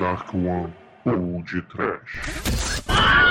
[0.00, 0.72] Dark One
[1.04, 3.29] ou de Trash.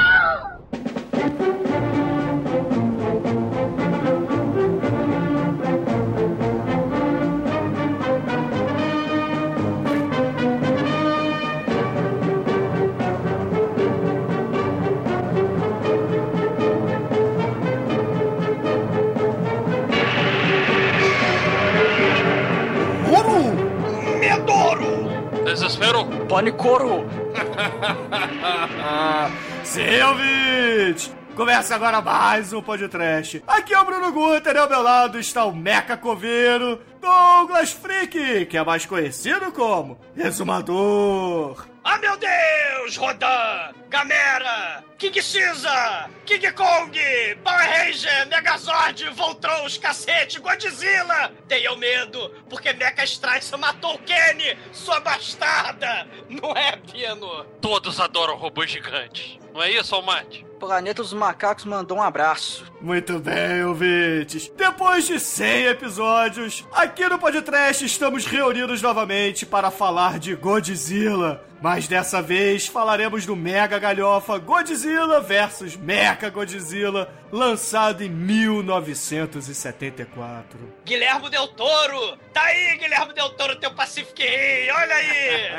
[25.89, 26.05] Desespero!
[26.27, 27.05] Panicoro!
[29.63, 31.18] Sim, ouvinte!
[31.39, 33.41] Começa agora mais um podcast.
[33.47, 38.45] Aqui é o Bruno Guter e ao meu lado está o Meca Coveiro, Douglas Freak,
[38.47, 41.65] que é mais conhecido como Resumador.
[41.81, 42.97] Ah, meu Deus!
[42.97, 43.73] Rodan!
[43.87, 44.83] Gamera!
[44.97, 46.09] King Caesar!
[46.25, 46.99] King Kong!
[47.41, 48.27] Power Ranger!
[48.27, 49.09] Megazord!
[49.11, 49.65] Voltron!
[49.65, 50.41] Os cacete!
[50.41, 51.31] Godzilla!
[51.47, 54.57] Tenham medo, porque Mecha Strike matou o Kenny!
[54.73, 56.05] Sua bastarda!
[56.27, 57.45] Não é, Pino?
[57.61, 59.39] Todos adoram robôs gigantes.
[59.59, 60.45] Não é isso, Almighty?
[60.57, 62.63] Planeta dos Macacos mandou um abraço.
[62.79, 64.49] Muito bem, ouvintes.
[64.55, 71.43] Depois de 100 episódios, aqui no Podcast estamos reunidos novamente para falar de Godzilla.
[71.61, 80.57] Mas dessa vez falaremos do mega galhofa Godzilla vs Mecha Godzilla, lançado em 1974.
[80.85, 82.17] Guilherme Del Toro!
[82.31, 84.71] Tá aí, Guilherme Del Toro, teu Pacific Rim!
[84.71, 85.49] Olha aí!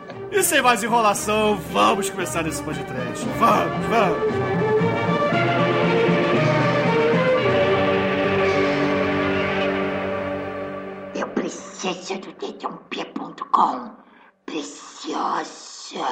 [0.36, 3.24] E sem mais enrolação, vamos começar esse podcast.
[3.38, 4.18] Vamos, vamos!
[11.14, 13.92] Eu preciso do dedãop.com.
[14.44, 16.04] Preciosa.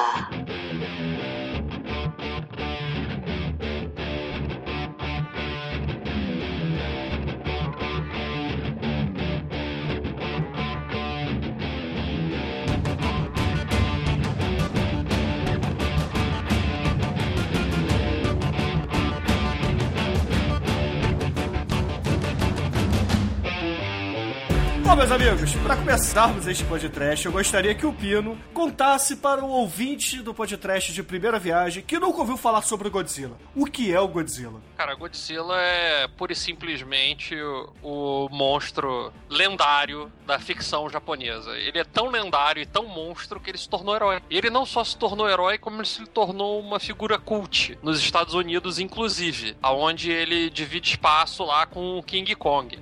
[24.95, 29.51] Bom, meus amigos, para começarmos este podcast, eu gostaria que o Pino contasse para o
[29.51, 33.37] ouvinte do podcast de primeira viagem que nunca ouviu falar sobre o Godzilla.
[33.57, 34.63] O que é o Godzilla?
[34.77, 41.59] Cara, Godzilla é pura e simplesmente o, o monstro lendário da ficção japonesa.
[41.59, 44.23] Ele é tão lendário e tão monstro que ele se tornou herói.
[44.31, 47.99] E ele não só se tornou herói, como ele se tornou uma figura cult nos
[47.99, 52.79] Estados Unidos, inclusive, aonde ele divide espaço lá com o King Kong.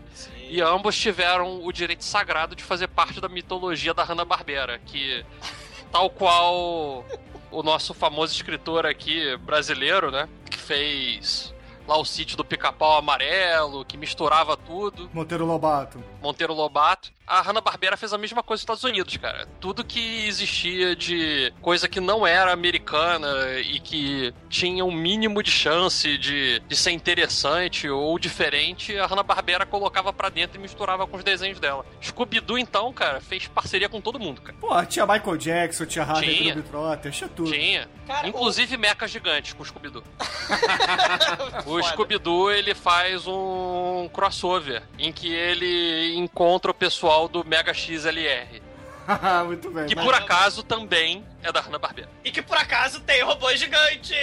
[0.53, 5.25] E ambos tiveram o direito sagrado de fazer parte da mitologia da Hanna-Barbera, que,
[5.91, 7.07] tal qual
[7.51, 11.55] o nosso famoso escritor aqui, brasileiro, né, que fez
[11.89, 16.05] lá o sítio do pica-pau amarelo, que misturava tudo, Monteiro Lobato.
[16.21, 17.11] Monteiro Lobato.
[17.27, 19.47] A Hanna-Barbera fez a mesma coisa nos Estados Unidos, cara.
[19.61, 23.29] Tudo que existia de coisa que não era americana
[23.61, 29.65] e que tinha um mínimo de chance de, de ser interessante ou diferente, a Hanna-Barbera
[29.65, 31.87] colocava pra dentro e misturava com os desenhos dela.
[32.03, 34.57] Scooby-Doo, então, cara, fez parceria com todo mundo, cara.
[34.61, 36.55] Pô, tinha Michael Jackson, tinha Harley Tinha.
[36.55, 37.53] Globetrotter, tinha tudo.
[37.53, 37.89] Tinha.
[38.07, 40.03] Cara, Inclusive mecas gigantes com o Scooby-Doo.
[41.67, 48.63] o Scooby-Doo, ele faz um crossover em que ele encontra o pessoal do Mega XLR.
[49.47, 49.87] Muito bem.
[49.87, 52.09] Que mas- por acaso também é da Hanna-Barbera.
[52.25, 54.15] E que por acaso tem robô gigante!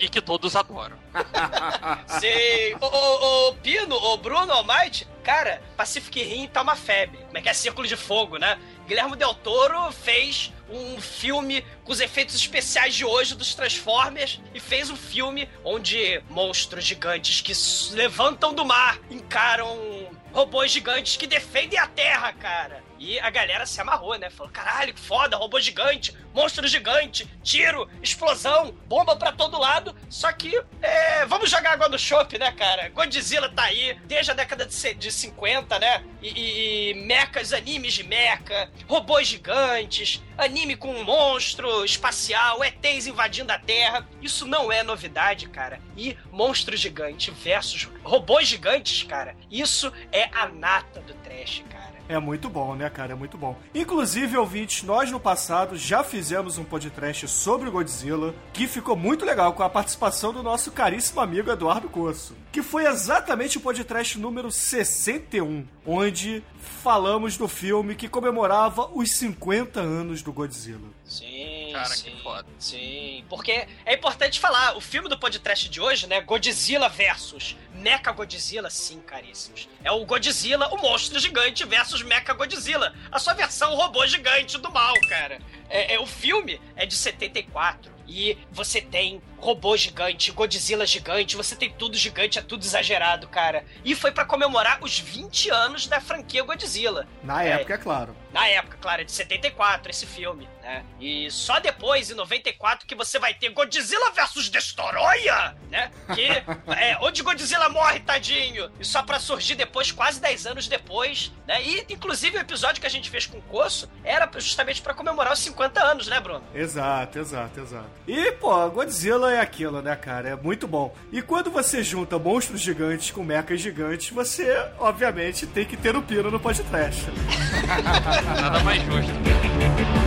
[0.00, 0.96] E que todos adoram.
[2.20, 2.74] Sim.
[2.80, 7.18] Ô, ô, ô, Pino, ô Bruno, ô Might, cara, Pacific Rim tá uma febre.
[7.26, 7.54] Como é que é?
[7.54, 8.58] Círculo de Fogo, né?
[8.88, 14.58] Guilherme Del Toro fez um filme com os efeitos especiais de hoje dos Transformers e
[14.58, 17.52] fez um filme onde monstros gigantes que
[17.94, 22.83] levantam do mar encaram robôs gigantes que defendem a Terra, cara.
[23.04, 24.30] E a galera se amarrou, né?
[24.30, 29.94] Falou, caralho, que foda, robô gigante, monstro gigante, tiro, explosão, bomba pra todo lado.
[30.08, 32.88] Só que, é, vamos jogar água no chope, né, cara?
[32.88, 36.02] Godzilla tá aí desde a década de, de 50, né?
[36.22, 43.06] E, e, e mechas, animes de mecha, robôs gigantes, anime com um monstro espacial, ETs
[43.06, 44.08] invadindo a Terra.
[44.22, 45.78] Isso não é novidade, cara.
[45.94, 51.83] E monstro gigante versus robôs gigantes, cara, isso é a nata do trash, cara.
[52.08, 53.12] É muito bom, né, cara?
[53.12, 53.56] É muito bom.
[53.74, 59.24] Inclusive, ouvintes, nós no passado já fizemos um podcast sobre o Godzilla, que ficou muito
[59.24, 64.18] legal com a participação do nosso caríssimo amigo Eduardo Coço, que foi exatamente o podcast
[64.18, 70.88] número 61, onde falamos do filme que comemorava os 50 anos do Godzilla.
[71.04, 71.33] Sim,
[71.74, 72.46] Cara, sim, que foda.
[72.58, 78.12] Sim, porque é importante falar, o filme do podcast de hoje, né, Godzilla versus Mecha
[78.12, 79.68] Godzilla, sim, caríssimos.
[79.82, 84.70] É o Godzilla, o monstro gigante versus Mecha Godzilla, a sua versão robô gigante do
[84.70, 85.38] mal, cara.
[85.68, 87.92] É, é, o filme é de 74.
[88.06, 93.64] E você tem robô gigante, Godzilla gigante, você tem tudo gigante, é tudo exagerado, cara.
[93.84, 97.06] E foi para comemorar os 20 anos da franquia Godzilla.
[97.22, 98.16] Na é, época, é claro.
[98.32, 100.84] Na época, claro, é de 74 esse filme, né?
[100.98, 105.90] E só depois, em 94, que você vai ter Godzilla vs Destoroyah, né?
[106.14, 106.26] Que
[106.74, 108.70] é onde Godzilla morre, tadinho.
[108.80, 111.62] E só para surgir depois, quase 10 anos depois, né?
[111.62, 115.32] E, inclusive, o episódio que a gente fez com o Coço era justamente para comemorar
[115.32, 116.42] os 50 anos, né, Bruno?
[116.54, 117.86] Exato, exato, exato.
[118.06, 120.30] E, pô, Godzilla é aquilo, né, cara?
[120.30, 120.94] É muito bom.
[121.12, 126.02] E quando você junta monstros gigantes com mechas gigantes, você, obviamente, tem que ter o
[126.02, 127.06] pino no podcast.
[128.40, 130.03] Nada mais justo.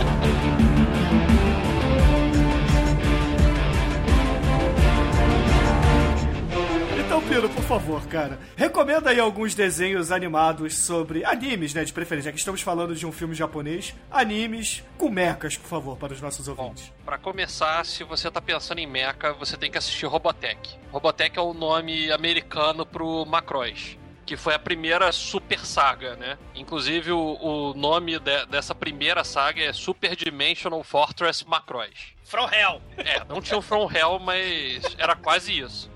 [7.28, 12.30] Pino, por favor, cara, recomenda aí alguns desenhos animados sobre animes, né, de preferência.
[12.30, 16.48] Aqui estamos falando de um filme japonês, animes com mechas, por favor, para os nossos
[16.48, 16.90] ouvintes.
[17.04, 20.78] Para começar, se você tá pensando em mecha, você tem que assistir Robotech.
[20.90, 26.36] Robotech é o nome americano pro Macross que foi a primeira super saga, né?
[26.54, 32.12] Inclusive, o, o nome de, dessa primeira saga é Super Dimensional Fortress Macross.
[32.24, 32.82] From Hell.
[32.98, 35.90] É, não tinha o From Hell, mas era quase isso.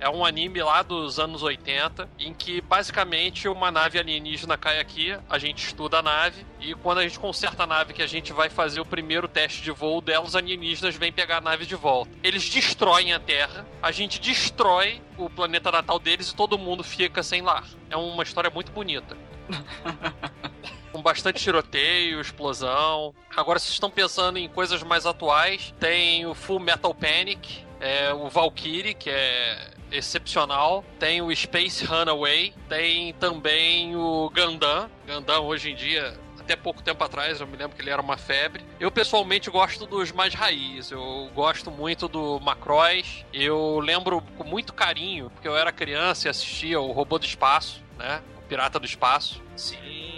[0.00, 5.16] É um anime lá dos anos 80, em que basicamente uma nave alienígena cai aqui,
[5.28, 8.32] a gente estuda a nave, e quando a gente conserta a nave que a gente
[8.32, 11.74] vai fazer o primeiro teste de voo dela, os alienígenas vêm pegar a nave de
[11.74, 12.10] volta.
[12.22, 17.22] Eles destroem a Terra, a gente destrói o planeta natal deles e todo mundo fica
[17.22, 17.64] sem lar.
[17.90, 19.16] É uma história muito bonita.
[20.92, 23.14] com bastante tiroteio, explosão.
[23.36, 28.28] Agora, se estão pensando em coisas mais atuais, tem o Full Metal Panic, é, o
[28.28, 30.84] Valkyrie, que é excepcional.
[30.98, 34.90] Tem o Space Runaway, tem também o Gundam.
[35.06, 38.16] Gundam hoje em dia até pouco tempo atrás, eu me lembro que ele era uma
[38.16, 38.64] febre.
[38.80, 40.90] Eu pessoalmente gosto dos mais raiz.
[40.90, 43.26] Eu gosto muito do Macross.
[43.34, 47.82] Eu lembro com muito carinho, porque eu era criança e assistia o Robô do Espaço,
[47.98, 48.22] né?
[48.38, 49.42] O Pirata do Espaço.
[49.54, 49.76] Sim.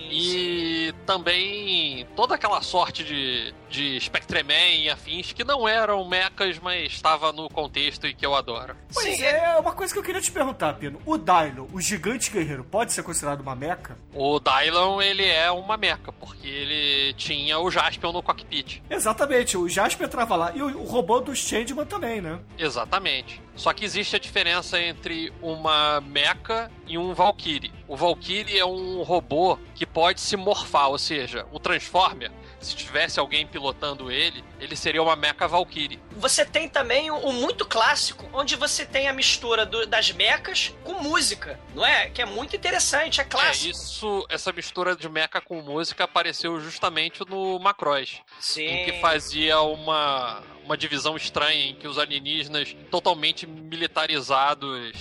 [0.09, 6.93] E também toda aquela sorte de, de Spectreman e afins que não eram mechas, mas
[6.93, 8.77] estava no contexto e que eu adoro.
[8.93, 9.25] Pois Sim.
[9.25, 11.01] é, uma coisa que eu queria te perguntar, Pino.
[11.05, 13.97] O Dylon, o gigante guerreiro, pode ser considerado uma mecha?
[14.15, 18.83] O Dylon, ele é uma mecha, porque ele tinha o Jaspion no cockpit.
[18.89, 20.53] Exatamente, o Jaspion entrava lá.
[20.55, 22.39] E o, o robô do Changeman também, né?
[22.59, 23.41] Exatamente.
[23.57, 27.71] Só que existe a diferença entre uma mecha e um Valkyrie.
[27.87, 33.19] O Valkyrie é um robô que pode se morfar, ou seja, o Transformer se tivesse
[33.19, 35.99] alguém pilotando ele, ele seria uma mecha Valkyrie.
[36.13, 40.75] Você tem também o, o muito clássico, onde você tem a mistura do, das mechas
[40.85, 42.11] com música, não é?
[42.11, 43.67] Que é muito interessante, é clássico.
[43.67, 48.21] É, isso, essa mistura de mecha com música apareceu justamente no Macross.
[48.39, 48.67] Sim.
[48.67, 54.93] Em que fazia uma, uma divisão estranha em que os alienígenas totalmente militarizados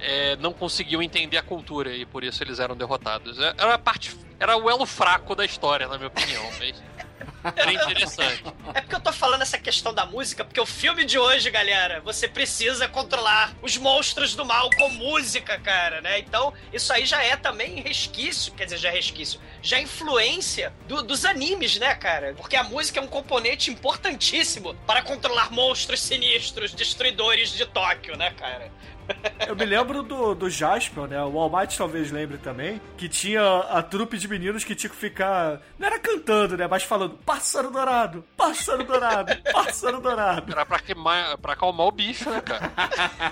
[0.00, 3.38] é, não conseguiam entender a cultura e por isso eles eram derrotados.
[3.38, 4.16] É, era a parte.
[4.40, 6.44] Era o elo fraco da história, na minha opinião.
[6.58, 6.98] Mas
[7.56, 8.44] era interessante.
[8.74, 12.00] É porque eu tô falando essa questão da música, porque o filme de hoje, galera,
[12.00, 16.18] você precisa controlar os monstros do mal com música, cara, né?
[16.18, 20.72] Então, isso aí já é também resquício, quer dizer, já é resquício, já é influência
[20.86, 22.34] do, dos animes, né, cara?
[22.36, 28.30] Porque a música é um componente importantíssimo para controlar monstros sinistros, destruidores de Tóquio, né,
[28.32, 28.70] cara?
[29.46, 31.22] Eu me lembro do, do Jasper, né?
[31.24, 35.60] O Almighty talvez lembre também, que tinha a trupe de meninos que tinha que ficar.
[35.78, 36.66] Não era cantando, né?
[36.66, 40.52] Mas falando: pássaro dourado, pássaro dourado, pássaro dourado.
[40.52, 42.72] Era pra, queimar, pra acalmar o bicho, né, cara?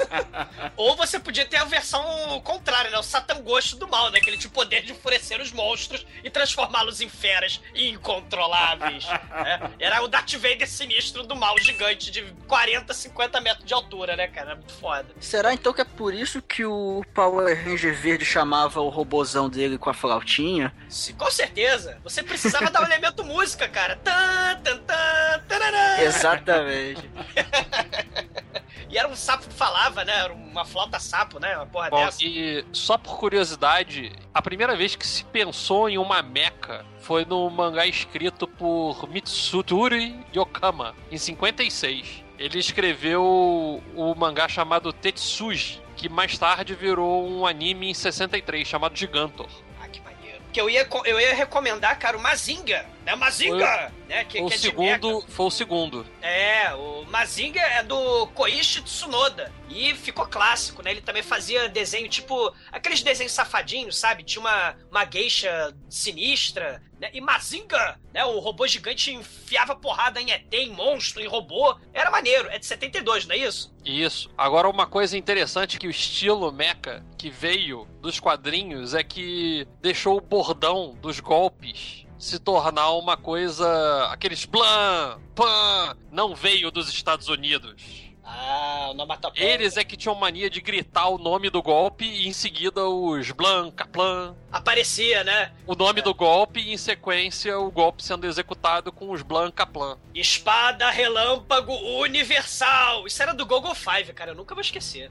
[0.76, 2.02] Ou você podia ter a versão
[2.44, 2.98] contrária, né?
[2.98, 4.20] O Satangosto do mal, né?
[4.20, 9.06] Que ele tinha o poder de enfurecer os monstros e transformá-los em feras incontroláveis.
[9.06, 9.70] né?
[9.78, 14.28] Era o Darth Vader sinistro do mal gigante de 40, 50 metros de altura, né,
[14.28, 14.54] cara?
[14.56, 15.06] Muito foda.
[15.20, 19.78] Será então que é por isso que o Power Ranger verde chamava o robozão dele
[19.78, 20.72] com a flautinha?
[20.88, 21.98] Sim, com certeza.
[22.04, 23.96] Você precisava dar um elemento música, cara.
[23.96, 26.02] Tan, tan, tan, tarará.
[26.02, 27.08] Exatamente.
[28.88, 30.16] E era um sapo que falava, né?
[30.16, 31.56] Era uma flauta sapo, né?
[31.56, 32.18] Uma porra Bom, dessa.
[32.22, 37.50] e só por curiosidade, a primeira vez que se pensou em uma mecha foi no
[37.50, 42.24] mangá escrito por Mitsuturi Yokama, em 56.
[42.38, 48.96] Ele escreveu o mangá chamado Tetsuji, que mais tarde virou um anime em 63 chamado
[48.96, 49.48] Gigantor.
[49.80, 50.42] Ah, que maneiro.
[50.52, 52.84] Que eu ia, eu ia recomendar, cara, o Mazinga.
[53.06, 53.14] Né?
[53.14, 53.92] Mazinga!
[54.08, 54.24] Né?
[54.24, 56.06] Que, Foi o que é segundo, foi o segundo.
[56.20, 59.52] É, o Mazinga é do Koichi Tsunoda.
[59.68, 60.90] E ficou clássico, né?
[60.90, 62.52] Ele também fazia desenho tipo.
[62.70, 64.24] aqueles desenhos safadinhos, sabe?
[64.24, 66.82] Tinha uma, uma geisha sinistra.
[67.00, 67.10] Né?
[67.12, 68.24] E Mazinga, né?
[68.24, 71.76] O robô gigante enfiava porrada em ET, em monstro, em robô.
[71.92, 72.48] Era maneiro.
[72.48, 73.74] É de 72, não é isso?
[73.84, 74.30] Isso.
[74.36, 80.16] Agora, uma coisa interessante que o estilo mecha que veio dos quadrinhos é que deixou
[80.16, 84.08] o bordão dos golpes se tornar uma coisa.
[84.10, 88.06] aqueles blam, pan, não veio dos Estados Unidos.
[88.28, 88.90] Ah.
[89.36, 93.30] Eles é que tinham mania de gritar o nome do golpe e em seguida os
[93.30, 95.52] blan, caplan, Aparecia, né?
[95.64, 99.96] o nome do golpe e em sequência o golpe sendo executado com os blan, caplan.
[100.12, 103.06] Espada Relâmpago Universal.
[103.06, 104.32] Isso era do Google Five, cara.
[104.32, 105.10] Eu nunca vou esquecer.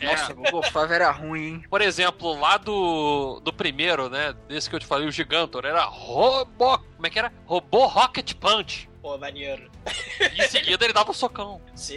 [0.00, 1.64] Nossa, o Google Five era ruim, hein?
[1.68, 4.34] Por exemplo, lá do, do primeiro, né?
[4.48, 6.78] Desse que eu te falei, o Gigantor, era robô.
[6.78, 7.32] Como é que era?
[7.46, 8.88] Robô Rocket Punch.
[9.02, 9.70] Pô, maneiro.
[10.34, 11.60] E em seguida ele dava um socão.
[11.74, 11.94] Sim.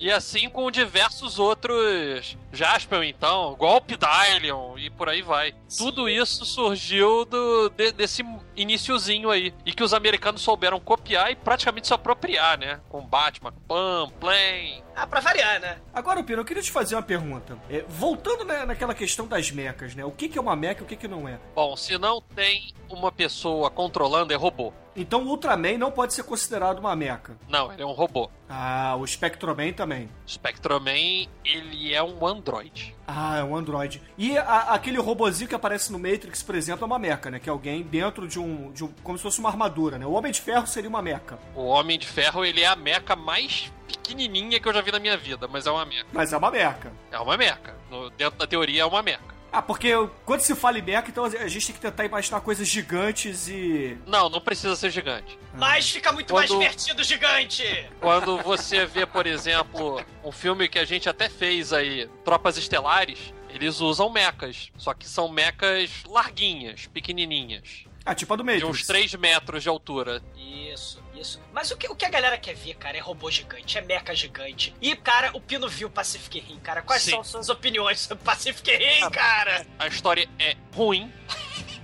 [0.00, 2.36] E assim com diversos outros.
[2.50, 5.54] Jaspion, então, golpe da Alien e por aí vai.
[5.68, 5.84] Sim.
[5.84, 8.24] Tudo isso surgiu do, de- desse
[8.56, 9.52] iniciozinho aí.
[9.64, 12.80] E que os americanos souberam copiar e praticamente se apropriar, né?
[12.88, 14.82] Com Batman, Pam, Plane.
[14.96, 15.78] Ah, pra variar, né?
[15.92, 17.56] Agora, Pino, eu queria te fazer uma pergunta.
[17.70, 20.04] É, voltando né, naquela questão das mecas, né?
[20.04, 21.38] O que, que é uma meca e o que, que não é?
[21.54, 24.72] Bom, se não tem uma pessoa controlando, é robô.
[24.96, 27.17] Então o Ultraman não pode ser considerado uma meca.
[27.48, 28.30] Não, ele é um robô.
[28.48, 30.08] Ah, o Spectroman também.
[30.26, 32.94] Spectroman, ele é um androide.
[33.06, 34.02] Ah, é um androide.
[34.16, 37.38] E a- aquele robozinho que aparece no Matrix, por exemplo, é uma meca, né?
[37.38, 38.88] Que é alguém dentro de um, de um.
[39.02, 40.06] como se fosse uma armadura, né?
[40.06, 41.38] O Homem de Ferro seria uma meca.
[41.54, 44.98] O Homem de Ferro, ele é a meca mais pequenininha que eu já vi na
[44.98, 46.06] minha vida, mas é uma meca.
[46.12, 46.92] Mas é uma meca.
[47.10, 47.74] É uma meca.
[47.90, 49.37] No- dentro da teoria, é uma meca.
[49.50, 49.90] Ah, porque
[50.26, 53.96] quando se fala em meca, então a gente tem que tentar imaginar coisas gigantes e.
[54.06, 55.38] Não, não precisa ser gigante.
[55.54, 57.64] Mas fica muito mais Quando- divertido, gigante!
[58.00, 63.32] Quando você vê, por exemplo, um filme que a gente até fez aí, Tropas Estelares,
[63.48, 64.70] eles usam mecas.
[64.76, 67.84] Só que são mecas larguinhas, pequenininhas.
[68.04, 68.68] Ah, tipo a do De Matrix.
[68.68, 70.22] uns 3 metros de altura.
[70.36, 71.40] Isso, isso.
[71.52, 74.14] Mas o que, o que a galera quer ver, cara, é robô gigante, é mecha
[74.14, 74.74] gigante.
[74.80, 76.82] E, cara, o Pino viu Pacific Rim, cara.
[76.82, 77.10] Quais Sim.
[77.12, 79.66] são suas opiniões sobre Pacific Rim, cara?
[79.78, 81.12] A história é ruim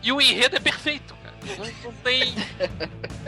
[0.03, 1.35] e o enredo é perfeito, cara.
[1.59, 2.35] Não, não tem.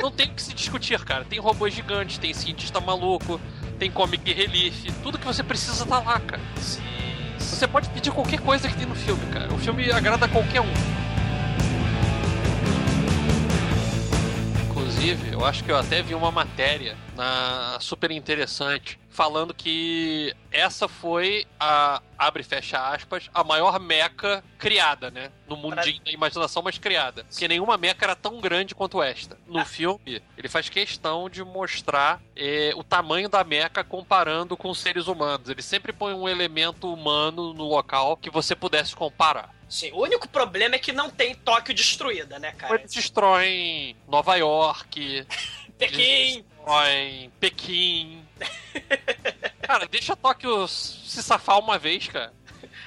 [0.00, 1.24] Não tem o que se discutir, cara.
[1.24, 3.40] Tem robôs gigantes, tem cientista maluco,
[3.78, 4.84] tem comic relief.
[5.02, 6.42] Tudo que você precisa tá lá, cara.
[6.56, 6.82] Sim.
[7.38, 9.52] Você pode pedir qualquer coisa que tem no filme, cara.
[9.52, 11.05] O filme agrada qualquer um.
[14.96, 20.86] Inclusive, eu acho que eu até vi uma matéria na super interessante falando que essa
[20.86, 26.62] foi a abre e fecha aspas a maior meca criada, né, no mundinho da imaginação,
[26.62, 27.24] mas criada.
[27.24, 29.38] Porque nenhuma meca era tão grande quanto esta.
[29.46, 34.78] No filme, ele faz questão de mostrar eh, o tamanho da meca comparando com os
[34.78, 35.48] seres humanos.
[35.48, 39.54] Ele sempre põe um elemento humano no local que você pudesse comparar.
[39.66, 42.74] Sim, o único problema é que não tem Tóquio destruída, né, cara?
[42.74, 45.26] Eles destroem Nova York,
[45.78, 46.44] Pequim!
[46.66, 48.25] destroem Pequim.
[49.62, 52.32] Cara, deixa Tóquio se safar uma vez, cara.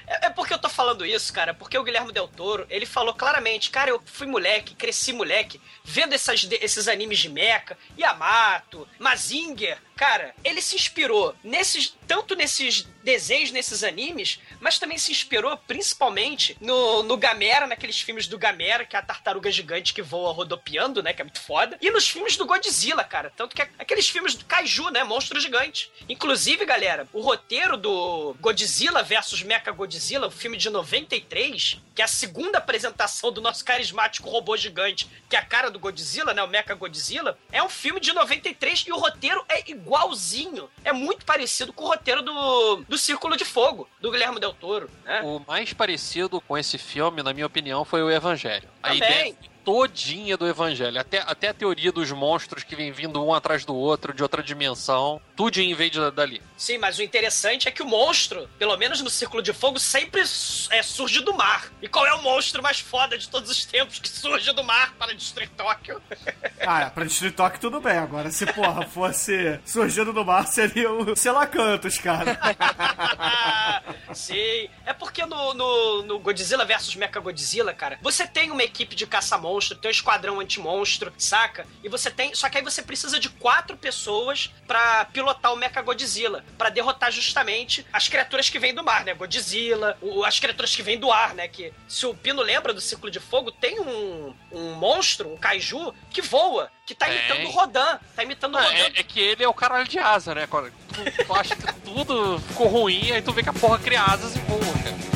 [0.10, 3.14] É, é porque eu tô falando isso, cara, porque o Guilherme Del Toro, ele falou
[3.14, 9.78] claramente, cara, eu fui moleque, cresci moleque, vendo essas, esses animes de mecha, Yamato, Mazinger,
[10.00, 16.56] cara, ele se inspirou nesses, tanto nesses desenhos, nesses animes, mas também se inspirou principalmente
[16.62, 21.04] no, no Gamera, naqueles filmes do Gamera, que é a tartaruga gigante que voa rodopiando,
[21.04, 24.36] né, que é muito foda, e nos filmes do Godzilla, cara, tanto que aqueles filmes
[24.36, 25.92] do Kaiju, né, monstro gigante.
[26.08, 32.06] Inclusive, galera, o roteiro do Godzilla versus Mecha Godzilla, o filme de 93, que é
[32.06, 36.42] a segunda apresentação do nosso carismático robô gigante, que é a cara do Godzilla, né,
[36.42, 40.70] o Mecha Godzilla, é um filme de 93 e o roteiro é igualzinho.
[40.84, 44.90] É muito parecido com o roteiro do, do Círculo de Fogo, do Guilherme Del Toro,
[45.04, 45.22] né?
[45.24, 48.70] O mais parecido com esse filme, na minha opinião, foi o Evangelho.
[48.84, 48.98] A Também.
[49.10, 49.36] ideia
[49.70, 51.00] todinha do Evangelho.
[51.00, 54.42] Até, até a teoria dos monstros que vem vindo um atrás do outro, de outra
[54.42, 55.22] dimensão.
[55.36, 56.42] Tudinho veio de- dali.
[56.58, 60.22] Sim, mas o interessante é que o monstro, pelo menos no Círculo de Fogo, sempre
[60.22, 61.72] é, surge do mar.
[61.84, 64.96] E qual é o monstro mais foda de todos os tempos que surge do mar
[64.98, 66.02] para destruir Tóquio?
[66.62, 67.98] Ah, pra destruir toque tudo bem.
[67.98, 72.38] Agora, se porra fosse surgindo do mar, seria o Selacantos, cara.
[74.14, 78.94] Sim, é porque no, no, no Godzilla vs Mecha Godzilla, cara, você tem uma equipe
[78.96, 81.66] de caça-monstros anti-monstro, tem um esquadrão anti-monstro, saca?
[81.84, 82.34] E você tem.
[82.34, 87.12] Só que aí você precisa de quatro pessoas pra pilotar o Mecha Godzilla, pra derrotar
[87.12, 89.14] justamente as criaturas que vêm do mar, né?
[89.14, 91.48] Godzilla, o- as criaturas que vêm do ar, né?
[91.48, 95.94] Que se o Pino lembra do Círculo de Fogo, tem um, um monstro, um kaiju,
[96.10, 98.00] que voa, que tá imitando o Rodan.
[98.16, 98.74] Tá imitando o Rodan.
[98.96, 100.48] é, é que ele é o caralho de asa, né?
[100.48, 104.36] Tu, tu acha que tudo ficou ruim, aí tu vê que a porra cria asas
[104.36, 105.00] e voa, cara.
[105.00, 105.09] Cara,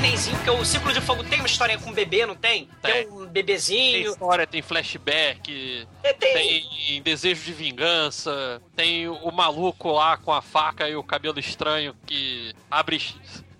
[0.00, 2.68] nenenzinho, que o Círculo de Fogo tem uma historinha com um bebê, não tem?
[2.80, 3.08] Tem, Tem.
[3.08, 4.10] um Tem bebezinho.
[4.10, 10.40] história, tem flashback, É, tem- tem desejo de vingança, tem o maluco lá com a
[10.40, 13.00] faca e o cabelo estranho que abre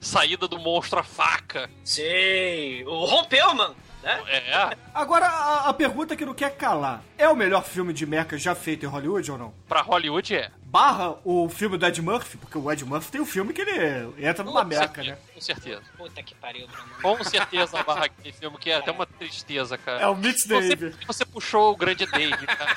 [0.01, 1.69] saída do monstro a faca.
[1.85, 2.85] Sei.
[2.85, 3.75] O rompeu, mano.
[4.01, 4.23] Né?
[4.29, 8.39] É, Agora, a, a pergunta que não quer calar: é o melhor filme de mecha
[8.39, 9.53] já feito em Hollywood ou não?
[9.69, 10.51] pra Hollywood é.
[10.63, 14.13] Barra o filme do Ed Murphy, porque o Ed Murphy tem um filme que ele
[14.25, 15.19] entra numa meca, né?
[15.39, 15.83] Com certeza.
[15.97, 16.89] Puta que pariu, Bruno.
[17.01, 20.03] Com certeza a barra aquele filme que é até uma tristeza, cara.
[20.03, 20.97] É o Mitch Você, Dave.
[21.07, 22.77] você puxou o grande Dave, cara.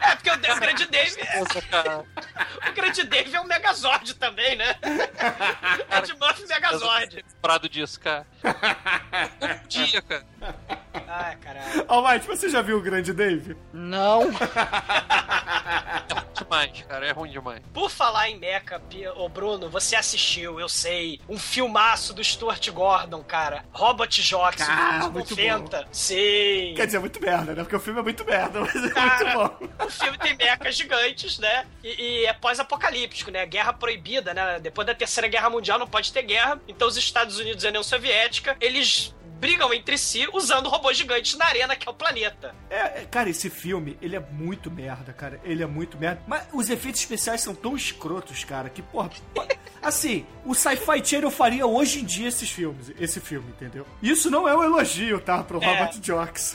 [0.00, 1.16] É, porque o, o Grande Dave.
[2.68, 4.76] O Grande Dave é um Megazord também, né?
[5.90, 7.24] Ed Murphy Megazord.
[7.34, 8.26] Lembrado disso, cara.
[8.44, 10.24] Um dia, cara.
[11.08, 11.84] Ai, caralho.
[11.88, 13.56] Almighty, você já viu o Grande Dave?
[13.72, 14.22] Não.
[14.22, 17.06] É ruim demais, cara.
[17.06, 17.62] É ruim demais.
[17.72, 18.80] Por falar em Mecha,
[19.16, 23.64] ô Bruno, você assistiu, eu sei, um filmaço do Stuart Gordon, cara.
[23.72, 24.22] Robot
[25.08, 25.88] o muito 90.
[25.92, 26.74] Sei.
[26.74, 27.62] Quer dizer, muito merda, né?
[27.62, 29.84] Porque o filme é muito merda, mas é Cara, muito bom.
[29.86, 31.66] o filme tem mechas gigantes, né?
[31.82, 33.44] E, e é pós-apocalíptico, né?
[33.44, 34.60] Guerra proibida, né?
[34.60, 36.60] Depois da Terceira Guerra Mundial não pode ter guerra.
[36.66, 41.36] Então os Estados Unidos e a União Soviética, eles brigam entre si usando robôs gigantes
[41.36, 42.54] na arena que é o planeta.
[42.70, 45.40] É, é, cara, esse filme, ele é muito merda, cara.
[45.42, 46.22] Ele é muito merda.
[46.28, 49.10] Mas os efeitos especiais são tão escrotos, cara, que, porra.
[49.82, 53.84] Assim, o Sci-Fi Channel faria hoje em dia esses filmes, esse filme, entendeu?
[54.00, 55.42] Isso não é um elogio, tá?
[55.42, 55.66] Pro É.
[55.66, 56.54] Robert Jocks.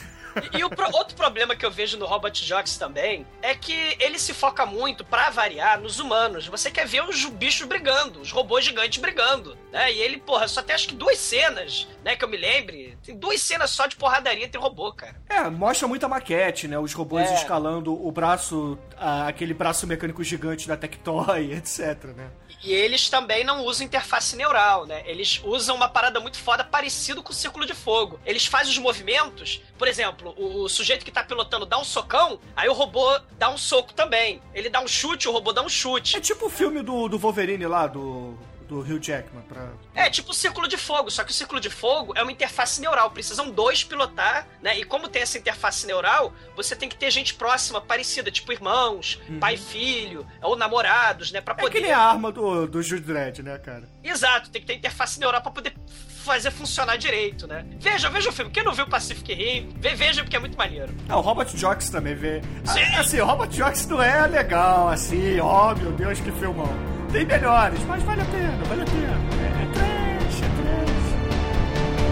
[0.53, 3.95] E, e o pro- outro problema que eu vejo no Robot Jox também é que
[3.99, 6.47] ele se foca muito, pra variar, nos humanos.
[6.47, 9.91] Você quer ver os bichos brigando, os robôs gigantes brigando, né?
[9.91, 12.15] E ele, porra, só tem acho que duas cenas, né?
[12.15, 12.97] Que eu me lembre.
[13.03, 15.15] Tem duas cenas só de porradaria entre robô, cara.
[15.29, 16.77] É, mostra muita maquete, né?
[16.77, 17.33] Os robôs É.
[17.35, 18.77] escalando o braço,
[19.25, 22.29] aquele braço mecânico gigante da Tectoy, etc, né?
[22.63, 25.03] E eles também não usam interface neural, né?
[25.05, 28.19] Eles usam uma parada muito foda parecido com o Círculo de Fogo.
[28.25, 32.39] Eles fazem os movimentos, por exemplo, o, o sujeito que tá pilotando dá um socão,
[32.55, 34.41] aí o robô dá um soco também.
[34.53, 36.17] Ele dá um chute, o robô dá um chute.
[36.17, 38.37] É tipo o filme do, do Wolverine lá, do,
[38.67, 39.69] do Hugh Jackman, pra...
[39.95, 42.79] É tipo o Círculo de Fogo, só que o Círculo de Fogo é uma interface
[42.81, 43.09] neural.
[43.11, 44.77] Precisam dois pilotar, né?
[44.77, 49.19] E como tem essa interface neural, você tem que ter gente próxima, parecida, tipo irmãos,
[49.39, 51.41] pai e filho, ou namorados, né?
[51.41, 51.81] Pra É que poder.
[51.81, 53.87] nem a arma do, do Jude Dredd, né, cara?
[54.03, 55.73] Exato, tem que ter interface neural pra poder
[56.27, 57.65] fazer funcionar direito, né?
[57.79, 58.51] Veja, veja o filme.
[58.51, 60.93] Quem não viu Pacific Rim, ve- veja porque é muito maneiro.
[61.09, 62.41] Ah, o Robot Jocks também vê.
[62.65, 62.81] Sim.
[62.95, 66.69] Ah, Assim, o Robot Jocks não é legal, assim, ó, meu Deus, que filmão.
[67.11, 69.17] Tem melhores, mas vale a pena, vale a pena.
[69.41, 72.07] É, é trash, é trash.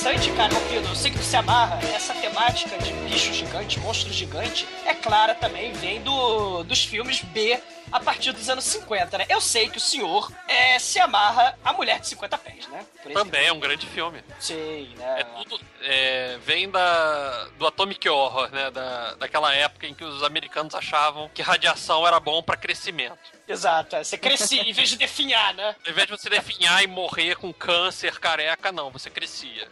[0.00, 4.66] Interessante, cara, Rapido, eu sei que se amarra, essa temática de bicho gigante, monstro gigante,
[4.86, 7.60] é clara também, vem do, dos filmes B
[7.92, 9.26] a partir dos anos 50, né?
[9.28, 12.84] Eu sei que o senhor é, se amarra a Mulher de 50 Pés, né?
[13.12, 14.22] Também é um grande filme.
[14.38, 15.20] Sei, né?
[15.20, 15.60] É tudo.
[15.82, 18.70] é, vem da, do Atomic Horror, né?
[18.70, 23.18] Da, daquela época em que os americanos achavam que radiação era bom pra crescimento.
[23.48, 24.04] Exato, é.
[24.04, 25.74] você crescia em vez de definhar, né?
[25.84, 29.66] Ao invés de você definhar e morrer com câncer, careca, não, você crescia.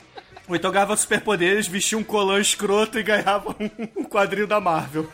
[0.48, 3.54] Ou então ganhava superpoderes, vestia um colã escroto e ganhava
[3.96, 5.08] um quadrinho da Marvel.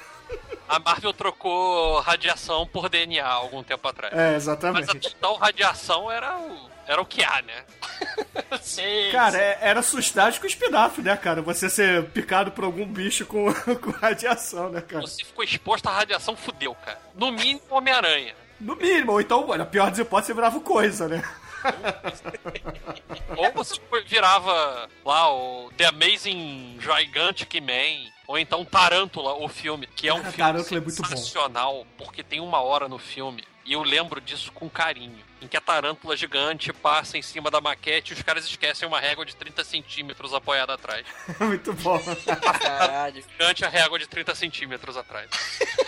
[0.68, 4.12] A Marvel trocou radiação por DNA há algum tempo atrás.
[4.14, 4.90] É, Mas exatamente.
[4.96, 7.64] até então radiação era o, era o que há, né?
[8.62, 9.10] Sei.
[9.12, 11.42] Cara, é- era assustado com espinafre, né, cara?
[11.42, 15.02] Você ser picado por algum bicho com, com radiação, né, cara?
[15.02, 17.00] Você ficou exposto à radiação, fudeu, cara.
[17.14, 18.34] No mínimo, Homem-Aranha.
[18.60, 21.22] No mínimo, ou então, olha, pior das hipóteses, você virava coisa, né?
[23.36, 28.10] Ou você virava lá o The Amazing Gigantic Man.
[28.26, 32.60] Ou então Tarântula, o filme, que é um Cara, filme é sensacional, porque tem uma
[32.60, 37.16] hora no filme, e eu lembro disso com carinho, em que a tarântula gigante passa
[37.18, 41.06] em cima da maquete e os caras esquecem uma régua de 30 centímetros apoiada atrás.
[41.40, 41.98] Muito bom.
[42.60, 43.22] Caralho.
[43.22, 45.30] Gigante a régua de 30 centímetros atrás.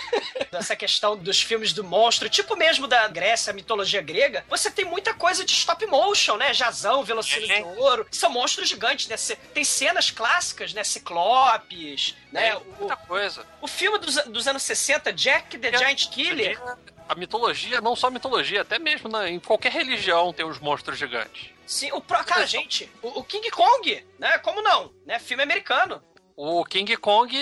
[0.51, 4.85] Dessa questão dos filmes do monstro, tipo mesmo da Grécia, a mitologia grega, você tem
[4.85, 6.53] muita coisa de stop motion, né?
[6.53, 8.07] Jazão, Velocino de Ouro.
[8.11, 9.17] São monstros gigantes, né?
[9.55, 10.85] Tem cenas clássicas, né?
[10.85, 12.49] Ciclopes, né?
[12.49, 13.47] É, O, muita coisa.
[13.61, 16.61] o filme dos, dos anos 60, Jack the Giant Killer.
[17.09, 20.99] A mitologia, não só a mitologia, até mesmo na- em qualquer religião tem os monstros
[20.99, 21.51] gigantes.
[21.65, 24.39] Sim, o cara, gente, o, o King Kong, né?
[24.39, 24.93] Como não?
[25.05, 25.19] Né?
[25.19, 26.03] Filme americano.
[26.37, 27.35] O King Kong,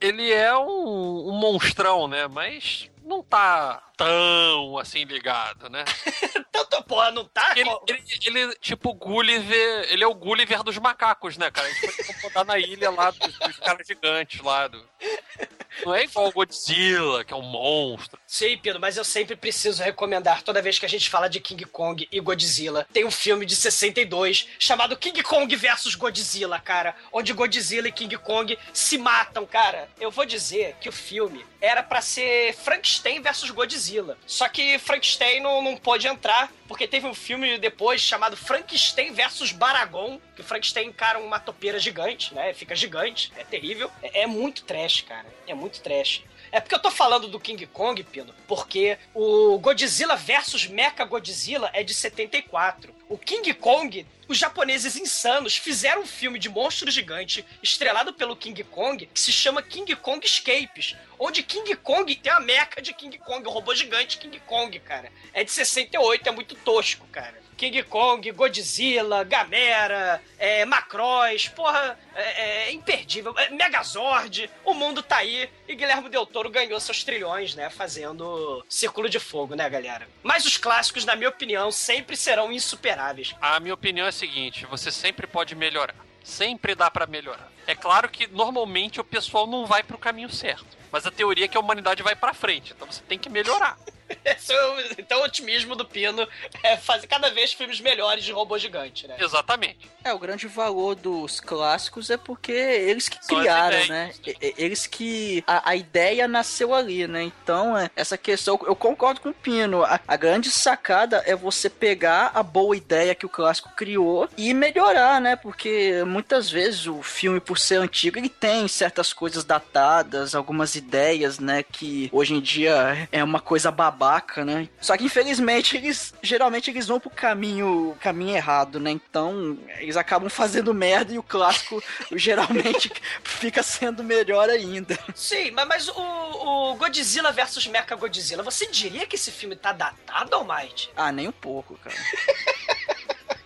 [0.00, 2.28] ele é um, um monstrão, né?
[2.28, 5.84] Mas não tá tão assim ligado, né?
[6.50, 7.52] Tanto, porra, não tá?
[7.54, 11.68] Ele, ele, ele, tipo, Gulliver, ele é o Gulliver dos macacos, né, cara?
[11.68, 14.68] A gente foi incomodar na ilha lá dos, dos caras gigantes lá.
[14.68, 14.82] Do...
[15.84, 18.18] Não é igual o Godzilla, que é um monstro.
[18.26, 21.64] Sim, Pino, mas eu sempre preciso recomendar, toda vez que a gente fala de King
[21.64, 27.32] Kong e Godzilla, tem um filme de 62 chamado King Kong versus Godzilla, cara, onde
[27.32, 29.88] Godzilla e King Kong se matam, cara.
[29.98, 33.89] Eu vou dizer que o filme era pra ser Frankenstein versus Godzilla.
[34.26, 39.52] Só que Frankenstein não, não pôde entrar, porque teve um filme depois chamado Frankenstein versus
[39.52, 42.52] Baragon, que Frankenstein encara uma topeira gigante, né?
[42.54, 43.90] Fica gigante, é terrível.
[44.02, 45.26] É, é muito trash, cara.
[45.46, 46.22] É muito trash.
[46.52, 51.70] É porque eu tô falando do King Kong, Pino, porque o Godzilla versus Mecha Godzilla
[51.72, 52.94] é de 74.
[53.08, 58.64] O King Kong, os japoneses insanos fizeram um filme de monstro gigante estrelado pelo King
[58.64, 63.16] Kong que se chama King Kong Escapes, onde King Kong tem a meca de King
[63.18, 65.12] Kong, o robô gigante King Kong, cara.
[65.32, 67.40] É de 68, é muito tosco, cara.
[67.60, 73.34] King Kong, Godzilla, Gamera, é, Macross, porra, é, é imperdível.
[73.36, 78.64] É, Megazord, o mundo tá aí e Guilherme Del Toro ganhou seus trilhões, né, fazendo
[78.66, 80.08] Círculo de Fogo, né, galera?
[80.22, 83.34] Mas os clássicos, na minha opinião, sempre serão insuperáveis.
[83.42, 85.94] A minha opinião é a seguinte: você sempre pode melhorar.
[86.24, 87.52] Sempre dá pra melhorar.
[87.66, 90.78] É claro que normalmente o pessoal não vai pro caminho certo.
[90.90, 92.72] Mas a teoria é que a humanidade vai pra frente.
[92.72, 93.78] Então você tem que melhorar.
[94.24, 96.26] Esse é o- então o otimismo do Pino
[96.62, 99.16] é fazer cada vez filmes melhores de robô gigante, né?
[99.18, 99.88] Exatamente.
[100.04, 104.12] É, o grande valor dos clássicos é porque eles que criaram, né?
[104.56, 105.44] Eles que.
[105.46, 107.22] A, a ideia nasceu ali, né?
[107.22, 108.58] Então, é, essa questão.
[108.66, 109.84] Eu concordo com o Pino.
[109.84, 114.52] A, a grande sacada é você pegar a boa ideia que o clássico criou e
[114.54, 115.36] melhorar, né?
[115.36, 121.38] Porque muitas vezes o filme, por ser antigo, ele tem certas coisas datadas, algumas ideias,
[121.38, 121.62] né?
[121.62, 124.66] Que hoje em dia é uma coisa babaca, né?
[124.80, 128.90] Só que infelizmente eles geralmente eles vão pro caminho, caminho errado, né?
[128.90, 131.82] Então eles acabam fazendo merda e o clássico
[132.16, 132.90] geralmente
[133.22, 134.98] fica sendo melhor ainda.
[135.14, 139.72] Sim, mas, mas o, o Godzilla versus Mecha Godzilla, você diria que esse filme tá
[139.72, 140.90] datado, Almighty?
[140.96, 141.96] Ah, nem um pouco, cara.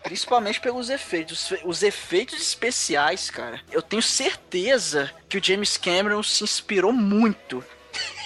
[0.04, 1.50] Principalmente pelos efeitos.
[1.64, 3.62] Os efeitos especiais, cara.
[3.72, 7.64] Eu tenho certeza que o James Cameron se inspirou muito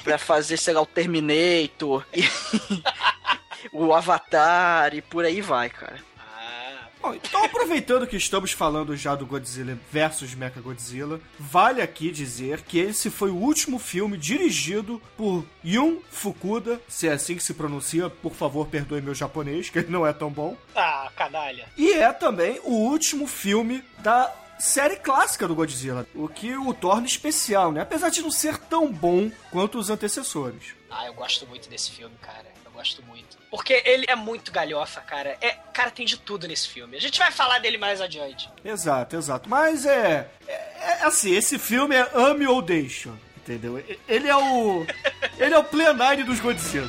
[0.03, 2.23] pra fazer, sei lá, o Terminator e
[3.73, 5.97] o Avatar e por aí vai, cara.
[6.19, 12.63] Ah, Bom, então aproveitando que estamos falando já do Godzilla versus Mechagodzilla, vale aqui dizer
[12.63, 17.55] que esse foi o último filme dirigido por Yun Fukuda, se é assim que se
[17.55, 20.57] pronuncia, por favor perdoe meu japonês, que ele não é tão bom.
[20.75, 21.67] ah, canalha.
[21.77, 27.07] E é também o último filme da série clássica do Godzilla, o que o torna
[27.07, 27.83] especial, né?
[27.83, 30.75] Apesar de não ser tão bom quanto os antecessores.
[30.91, 32.47] Ah, eu gosto muito desse filme, cara.
[32.65, 33.39] Eu gosto muito.
[33.51, 35.37] Porque ele é muito galhofa, cara.
[35.41, 36.97] É, cara, tem de tudo nesse filme.
[36.97, 38.51] A gente vai falar dele mais adiante.
[38.65, 39.49] Exato, exato.
[39.49, 43.83] Mas é, é, é assim, esse filme é ame ou deixa, entendeu?
[44.07, 44.87] Ele é o
[45.39, 46.89] ele é o plenário dos Godzilla.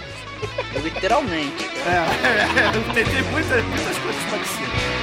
[0.83, 1.65] Literalmente.
[1.85, 4.98] É, é, tem, tem muitas, muitas coisas parecidas.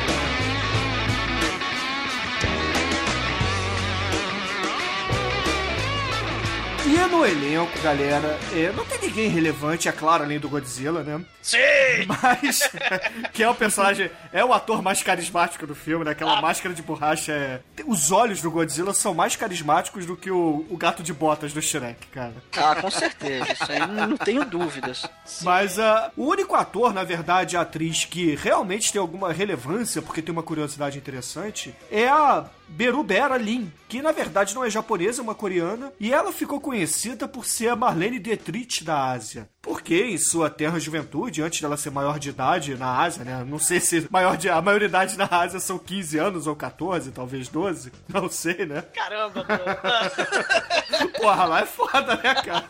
[6.87, 11.20] E no elenco, galera, é, não tem ninguém relevante, é claro, além do Godzilla, né?
[11.42, 11.59] Sim!
[12.07, 12.70] Mas,
[13.35, 16.12] que é o personagem, é o ator mais carismático do filme, né?
[16.12, 17.61] Aquela máscara de borracha é...
[17.85, 21.61] Os olhos do Godzilla são mais carismáticos do que o, o gato de botas do
[21.61, 22.35] Shrek, cara.
[22.57, 23.53] Ah, com certeza.
[23.53, 25.09] Isso aí não, tenho dúvidas.
[25.42, 30.33] Mas ah, o único ator, na verdade, atriz que realmente tem alguma relevância, porque tem
[30.33, 35.35] uma curiosidade interessante, é a Berubera Lin, que na verdade não é japonesa, é uma
[35.35, 39.48] coreana, e ela ficou conhecida por ser a Marlene Dietrich da Ásia.
[39.62, 43.44] Porque em sua terra juventude, antes dela ser maior de idade na Ásia, né?
[43.44, 47.48] Não sei se maior de, a maioridade na Ásia são 15 anos ou 14, talvez
[47.48, 48.83] 12, não sei, né?
[48.94, 49.44] Caramba.
[51.18, 52.66] Porra, lá é foda, né, cara?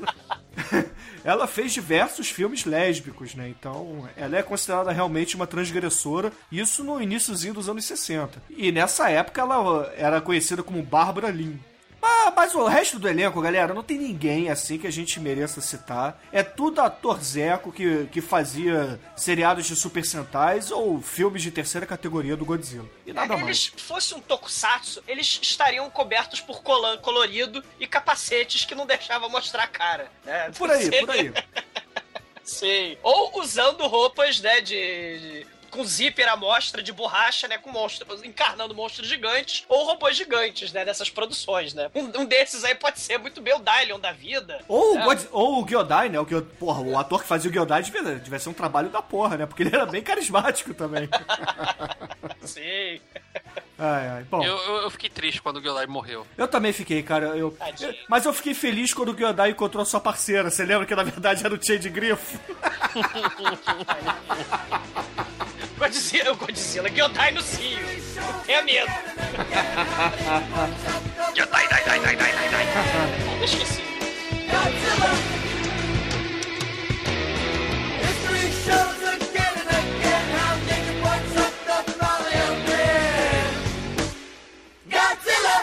[1.26, 3.48] Ela fez diversos filmes lésbicos, né?
[3.48, 8.40] Então, ela é considerada realmente uma transgressora, isso no iníciozinho dos anos 60.
[8.48, 11.58] E nessa época ela era conhecida como Bárbara Lin.
[12.26, 15.60] Ah, mas o resto do elenco, galera, não tem ninguém assim que a gente mereça
[15.60, 16.20] citar.
[16.32, 21.86] É tudo ator Zeco que, que fazia seriados de Super Sentais ou filmes de terceira
[21.86, 22.88] categoria do Godzilla.
[23.06, 23.44] E nada É, mais.
[23.46, 29.30] eles fosse um tokusatsu, eles estariam cobertos por colan colorido e capacetes que não deixavam
[29.30, 30.10] mostrar a cara.
[30.24, 30.50] Né?
[30.58, 31.32] Por aí, Seria- por aí.
[32.42, 32.96] Sim.
[33.02, 35.18] Ou usando roupas, né, de...
[35.42, 37.58] de- com zíper à mostra de borracha, né?
[37.58, 40.84] Com monstros, encarnando monstros gigantes ou robôs gigantes, né?
[40.84, 41.90] Dessas produções, né?
[41.94, 44.60] Um, um desses aí pode ser muito bem o Dylion da vida.
[44.68, 45.04] Ou, o né?
[45.04, 46.18] God- ou o Gyodai, né?
[46.20, 46.26] O,
[46.58, 49.46] porra, o ator que fazia o Gyodai devia, devia ser um trabalho da porra, né?
[49.46, 51.08] Porque ele era bem carismático também.
[52.42, 53.00] Sim.
[53.78, 54.22] Ai, ai.
[54.24, 56.26] Bom, Eu, eu, eu, eu fiquei triste quando o Gyodai morreu.
[56.50, 57.26] também fiquei, cara.
[57.36, 60.50] Eu, eu- mas eu fiquei feliz quando o Gyodai encontrou sua parceira.
[60.50, 62.38] Você lembra que na verdade era o Che de Grifo?
[65.78, 67.78] Godzilla, o Godzilla, Gyodai no cio.
[68.46, 68.86] Tenha medo.
[71.34, 72.66] Gyodai, dai, dai, dai, dai, dai, dai.
[73.38, 73.84] Eu esqueci.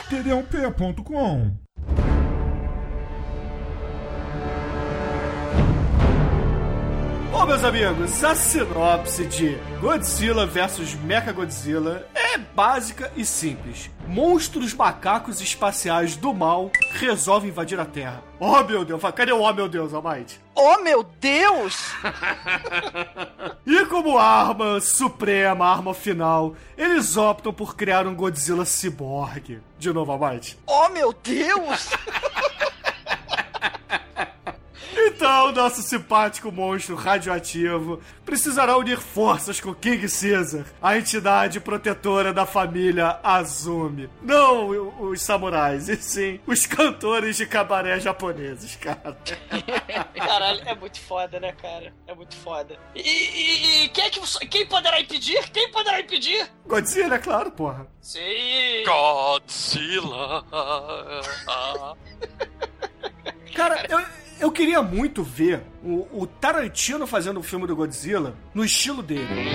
[0.09, 1.62] td1p.com
[7.33, 13.89] Bom, meus amigos, a sinopse de Godzilla vs Mechagodzilla é básica e simples.
[14.07, 18.23] Monstros macacos espaciais do mal resolvem invadir a Terra.
[18.39, 20.39] Oh, meu Deus, cadê o oh, meu Deus, Almighty?
[20.53, 21.91] Oh, meu Deus!
[23.65, 29.59] E como arma suprema, arma final, eles optam por criar um Godzilla ciborgue.
[29.79, 30.55] De novo, Almighty.
[30.67, 31.89] Oh, meu Deus!
[34.95, 42.45] Então, nosso simpático monstro radioativo precisará unir forças com King Caesar, a entidade protetora da
[42.45, 44.09] família Azumi.
[44.21, 44.69] Não
[45.01, 49.17] os samurais, e sim os cantores de cabaré japoneses, cara.
[50.15, 51.93] Caralho, é muito foda, né, cara?
[52.07, 52.77] É muito foda.
[52.95, 55.49] E, e- e quem é que quem poderá impedir?
[55.51, 56.49] Quem poderá impedir?
[56.65, 57.87] Godzilla, é claro, porra.
[58.01, 58.83] Sim.
[58.85, 60.43] Godzilla.
[63.53, 64.03] Cara, eu,
[64.39, 69.51] eu queria muito ver o, o Tarantino fazendo o filme do Godzilla no estilo dele.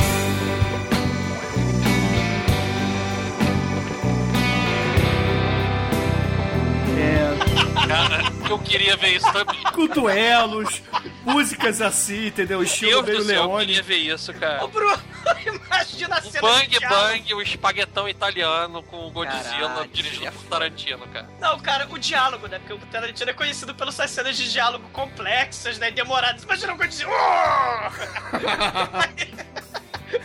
[7.87, 9.63] Cara, eu queria ver isso também.
[9.73, 10.83] Com duelos,
[11.25, 12.63] músicas assim, entendeu?
[12.63, 13.67] Estilo Deus meio do céu, eu Leone.
[13.67, 14.65] queria ver isso, cara.
[14.65, 14.99] Ô, Bruno,
[15.79, 16.79] imagina a cena Bang.
[16.81, 21.29] Bang, o espaguetão italiano com o Godzilla Caralho, dirigido é por Tarantino, cara.
[21.41, 22.59] Não, cara, o diálogo, né?
[22.59, 25.91] Porque o Tarantino é conhecido pelas suas cenas de diálogo complexas, né?
[25.91, 26.43] Demoradas.
[26.43, 27.11] Imagina o Godzilla.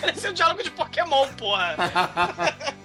[0.01, 1.75] Parecia um diálogo de Pokémon, porra.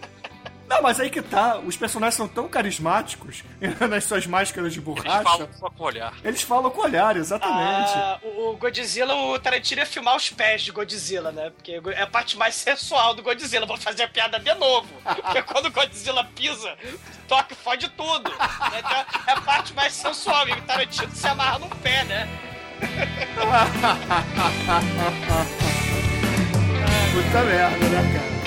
[0.68, 3.42] Não, mas aí que tá, os personagens são tão carismáticos
[3.88, 5.22] nas suas máscaras de Eles borracha.
[5.22, 6.12] falam só com o olhar.
[6.22, 7.90] Eles falam com olhar, exatamente.
[7.94, 11.50] Ah, o o Godzilla, o Tarantino ia filmar os pés de Godzilla, né?
[11.50, 13.66] Porque é a parte mais sensual do Godzilla.
[13.66, 14.88] Vou fazer a piada de novo.
[15.04, 16.76] Porque quando o Godzilla pisa,
[17.26, 18.30] toca e fode tudo.
[18.30, 18.78] né?
[18.78, 20.48] Então, é a parte mais sensual.
[20.48, 22.28] E o Tarantino se amarra num pé, né?
[27.12, 28.37] Puta merda, né, cara?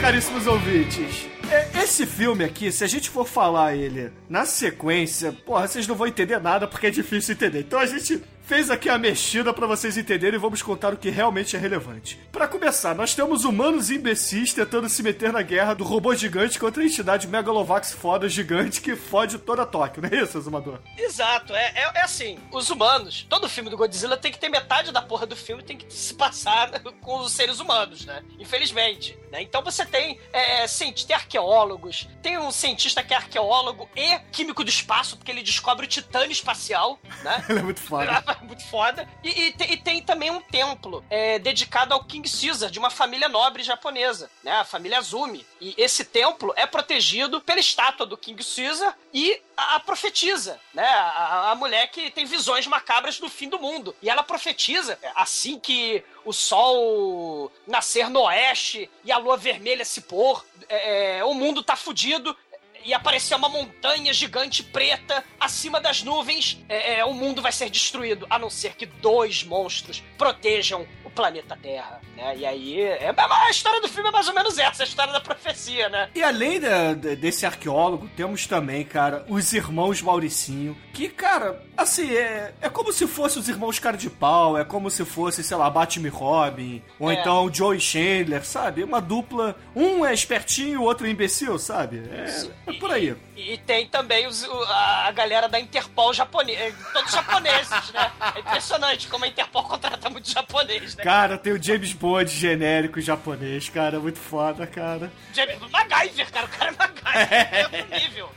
[0.00, 5.68] Caríssimos ouvintes, é, esse filme aqui, se a gente for falar ele na sequência, porra,
[5.68, 7.60] vocês não vão entender nada porque é difícil entender.
[7.60, 11.08] Então a gente fez aqui a mexida pra vocês entenderem e vamos contar o que
[11.08, 12.18] realmente é relevante.
[12.32, 16.82] Pra começar, nós temos humanos imbecis tentando se meter na guerra do robô gigante contra
[16.82, 20.80] a entidade Megalovax foda gigante que fode toda Tóquio, não é isso, Azumador?
[20.98, 24.90] Exato, é, é, é assim, os humanos, todo filme do Godzilla tem que ter metade
[24.90, 28.20] da porra do filme tem que se passar com os seres humanos, né?
[28.36, 29.16] Infelizmente.
[29.30, 29.42] Né?
[29.42, 34.64] Então você tem, é, cienti- tem arqueólogos, tem um cientista que é arqueólogo e químico
[34.64, 37.44] do espaço, porque ele descobre o titânio espacial, né?
[37.48, 38.10] Ele é muito foda.
[38.42, 39.08] Muito foda.
[39.22, 43.28] E, e e tem também um templo é, dedicado ao King Caesar, de uma família
[43.28, 44.52] nobre japonesa, né?
[44.52, 45.46] A família Azumi.
[45.60, 50.86] E esse templo é protegido pela estátua do King Caesar e a, a profetisa, né?
[50.86, 53.94] A, a mulher que tem visões macabras do fim do mundo.
[54.02, 59.84] E ela profetiza, é, assim que o sol nascer no oeste e a lua vermelha
[59.84, 62.36] se pôr, é, é, o mundo tá fudido
[62.84, 67.70] e aparecer uma montanha gigante preta acima das nuvens, é, é, o mundo vai ser
[67.70, 72.36] destruído, a não ser que dois monstros protejam o planeta Terra, né?
[72.36, 75.20] E aí, é, a história do filme é mais ou menos essa, a história da
[75.20, 76.08] profecia, né?
[76.14, 82.54] E além da- desse arqueólogo, temos também, cara, os irmãos Mauricinho, que, cara, assim, é,
[82.60, 85.68] é como se fossem os irmãos cara de pau, é como se fosse, sei lá,
[85.68, 87.14] Batman e Robin, ou É.
[87.14, 88.82] então Joe e Chandler, sabe?
[88.84, 91.98] Uma dupla, um é espertinho, o outro é imbecil, sabe?
[92.10, 93.16] É, é por aí.
[93.36, 98.12] E tem também os- a, galera da Interpol japonês, todos japoneses, né?
[98.36, 100.99] É impressionante como a Interpol contrata muito japonês, né?
[101.02, 105.10] Cara, tem o James Bond genérico japonês, cara, muito foda, cara.
[105.32, 108.30] James- MacGyver, cara, o cara é MacGyver, é outro nível.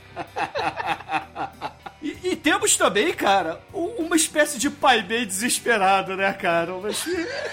[2.02, 6.72] E, e temos também, cara, um- uma espécie de pai bem desesperado, né, cara?
[6.74, 7.06] Mas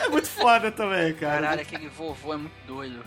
[0.04, 1.42] é muito foda também, cara.
[1.42, 3.04] Caralho, aquele vovô é muito doido.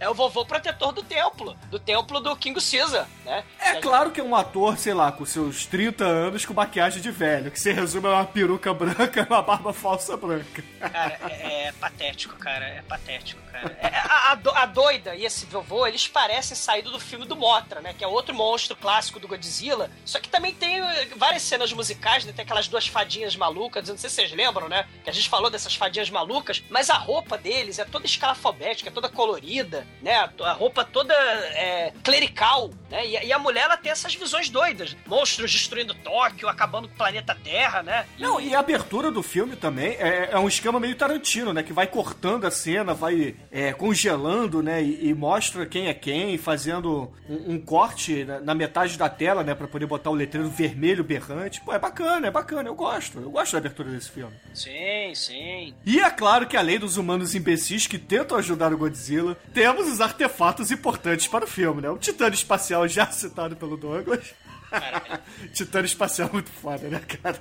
[0.00, 3.44] É o vovô protetor do templo, do templo do King Caesar, né?
[3.60, 7.10] É claro que é um ator, sei lá, com seus 30 anos com maquiagem de
[7.10, 10.64] velho, que se resume a uma peruca branca e uma barba falsa branca.
[10.80, 12.64] Cara, é, é patético, cara.
[12.64, 13.76] É patético, cara.
[13.78, 17.80] É, a, a a doida e esse vovô, eles parecem saído do filme do Motra,
[17.80, 17.94] né?
[17.96, 19.90] Que é outro monstro clássico do Godzilla.
[20.04, 22.32] Só que também tem eh, várias cenas musicais, né?
[22.32, 23.88] Tem aquelas duas fadinhas malucas.
[23.88, 24.86] Não sei se vocês lembram, né?
[25.04, 26.62] Que a gente falou dessas fadinhas malucas.
[26.70, 30.14] Mas a roupa deles é toda escalafobética, é toda colorida, né?
[30.40, 33.06] A, roupa toda é, clerical, né?
[33.06, 34.96] E, a- e a mulher, ela tem essas visões doidas.
[35.06, 38.06] Monstros destruindo Tóquio, acabando com o planeta Terra, né?
[38.18, 41.62] Não, e a abertura do filme também é, é um esquema meio Tarantino, né?
[41.62, 44.82] Que vai cortando a cena, vai é, congelando, né?
[44.82, 49.42] E, e mostra quem é quem, fazendo um, um corte na, na metade da tela,
[49.44, 49.54] né?
[49.54, 51.60] Pra poder botar o letreiro vermelho berrante.
[51.60, 53.18] Pô, é bacana, é bacana, eu gosto.
[53.20, 54.34] Eu gosto da abertura desse filme.
[54.54, 55.74] Sim, sim.
[55.84, 60.00] E é claro que além dos humanos imbecis que tentam ajudar o Godzilla, temos os
[60.00, 61.90] artefatos importantes para o filme, né?
[61.90, 64.32] O titânio espacial já citado pelo Douglas.
[65.52, 67.40] titânio espacial é muito foda, né, cara?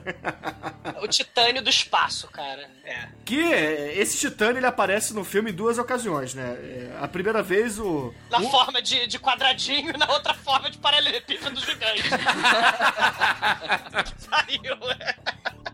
[1.01, 2.67] O titânio do espaço, cara.
[2.83, 3.07] É.
[3.23, 6.57] Que é, esse titânio ele aparece no filme em duas ocasiões, né?
[6.59, 8.11] É, A primeira vez o.
[8.31, 12.09] Na o- forma de, de quadradinho e na outra forma de paralelepípedo gigante.
[14.17, 14.73] Saiu.
[14.99, 15.68] É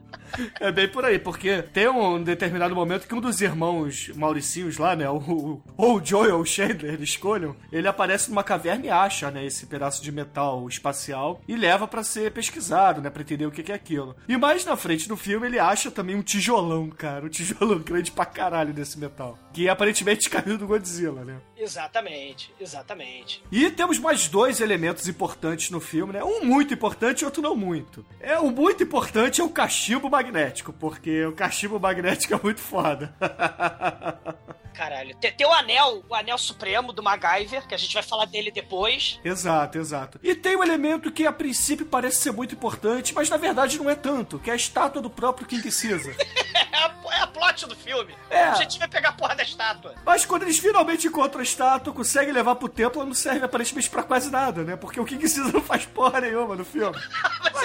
[0.74, 5.10] bem por aí, porque tem um determinado momento que um dos irmãos Mauricinhos lá, né?
[5.10, 9.46] O, ou o Joel ou o Chandler, escolham, ele aparece numa caverna e acha, né?
[9.46, 13.10] Esse pedaço de metal espacial e leva pra ser pesquisado, né?
[13.10, 14.16] Pra entender o que que é aquilo.
[14.28, 17.26] E mais na frente do filme ele acha também um tijolão, cara.
[17.26, 19.38] Um tijolão grande pra caralho desse metal.
[19.54, 21.38] Que aparentemente caiu do Godzilla, né?
[21.58, 23.42] Exatamente, exatamente.
[23.52, 26.24] E temos mais dois elementos importantes no filme, né?
[26.24, 28.06] Um muito importante e outro não muito.
[28.20, 30.25] É, o muito importante é o cachimbo magnético,
[30.74, 33.14] porque o cachimbo magnético é muito foda.
[34.76, 35.16] Caralho.
[35.16, 38.52] Tem, tem o anel, o anel supremo do MacGyver, que a gente vai falar dele
[38.52, 39.20] depois.
[39.24, 40.20] exato, exato.
[40.22, 43.90] E tem um elemento que a princípio parece ser muito importante, mas na verdade não
[43.90, 46.16] é tanto, que é a estátua do próprio King Caesar.
[46.76, 48.14] É a, é a plot do filme.
[48.30, 48.48] É.
[48.48, 49.96] O objetivo é pegar a porra da estátua.
[50.06, 53.90] Mas quando eles finalmente encontram a estátua, conseguem levar pro templo, ela não serve aparentemente
[53.90, 54.76] pra quase nada, né?
[54.76, 56.98] Porque o King Caesar não faz porra nenhuma no filme.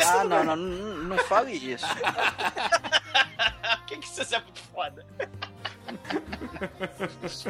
[0.03, 1.87] Ah, não, não, não, não fale isso.
[3.87, 5.07] Quem que isso é muito foda?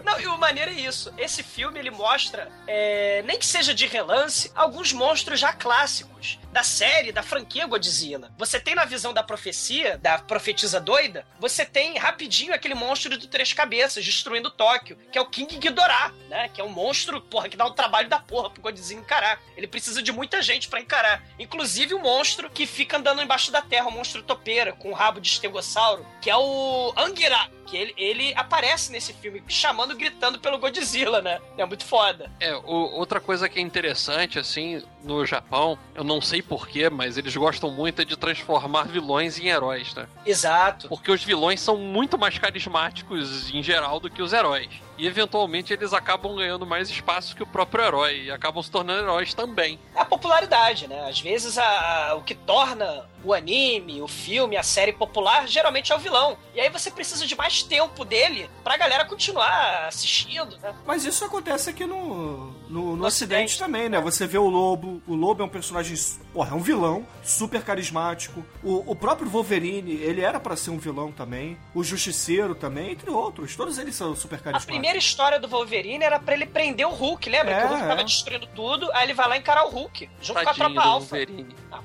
[0.05, 1.13] Não, e o maneiro é isso.
[1.19, 6.63] Esse filme ele mostra, é, nem que seja de relance, alguns monstros já clássicos da
[6.63, 8.31] série, da franquia Godzilla.
[8.37, 13.29] Você tem na visão da profecia, da profetisa doida, você tem rapidinho aquele monstro de
[13.29, 16.49] três cabeças destruindo Tóquio, que é o King Ghidorah, né?
[16.49, 19.41] Que é um monstro, porra, que dá um trabalho da porra pro Godzilla encarar.
[19.57, 21.23] Ele precisa de muita gente pra encarar.
[21.39, 25.21] Inclusive o monstro que fica andando embaixo da terra, o monstro topeira, com o rabo
[25.21, 30.59] de estegossauro, que é o Angira, que ele, ele aparece nesse filme chamando, gritando pelo
[30.59, 31.41] Godzilla, né?
[31.57, 32.31] É muito foda.
[32.41, 32.63] É, o-
[32.99, 37.71] outra coisa que é interessante, assim, no Japão, eu não sei porquê, mas eles gostam
[37.71, 40.07] muito de transformar vilões em heróis, né?
[40.27, 40.89] Exato.
[40.89, 44.69] Porque os vilões são muito mais carismáticos em geral do que os heróis.
[45.01, 49.01] E eventualmente eles acabam ganhando mais espaço que o próprio herói e acabam se tornando
[49.01, 49.79] heróis também.
[49.97, 51.09] É a popularidade, né?
[51.09, 55.91] Às vezes a- a- o que torna o anime, o filme, a série popular, geralmente
[55.91, 56.37] é o vilão.
[56.55, 60.75] E aí você precisa de mais tempo dele pra galera continuar assistindo, né?
[60.87, 63.59] Mas isso acontece aqui no, no, no No Ocidente Ocidente.
[63.59, 64.01] também, né?
[64.01, 65.95] Você vê o Lobo, o Lobo é um personagem,
[66.33, 68.45] porra, é um vilão, super carismático.
[68.63, 71.59] O, o próprio Wolverine, ele era pra ser um vilão também.
[71.75, 73.55] O Justiceiro também, entre outros.
[73.57, 74.67] Todos eles são super A carismáticos.
[74.73, 77.53] primeira história do Wolverine era pra ele prender o Hulk, lembra?
[77.53, 78.05] É, que o Hulk tava é.
[78.05, 81.17] destruindo tudo, aí ele vai lá encarar o Hulk, junto com a Tadinho tropa alfa.
[81.17, 81.55] Wolverine.
[81.73, 81.83] Ah, pô,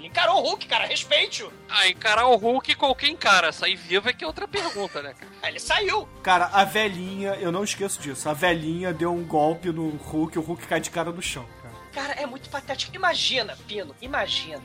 [0.00, 1.52] ele encarou o Hulk, cara, respeite-o.
[1.68, 3.52] Ah, encarar o Hulk qualquer encara.
[3.52, 5.30] Sair vivo é que é outra pergunta, né, cara?
[5.46, 6.08] Ele saiu.
[6.22, 8.26] Cara, a velhinha, eu não esqueço disso.
[8.26, 11.74] A velhinha deu um golpe no Hulk, o Hulk cai de cara no chão, cara.
[11.92, 12.96] Cara, é muito patético.
[12.96, 14.62] Imagina, Pino, imagina.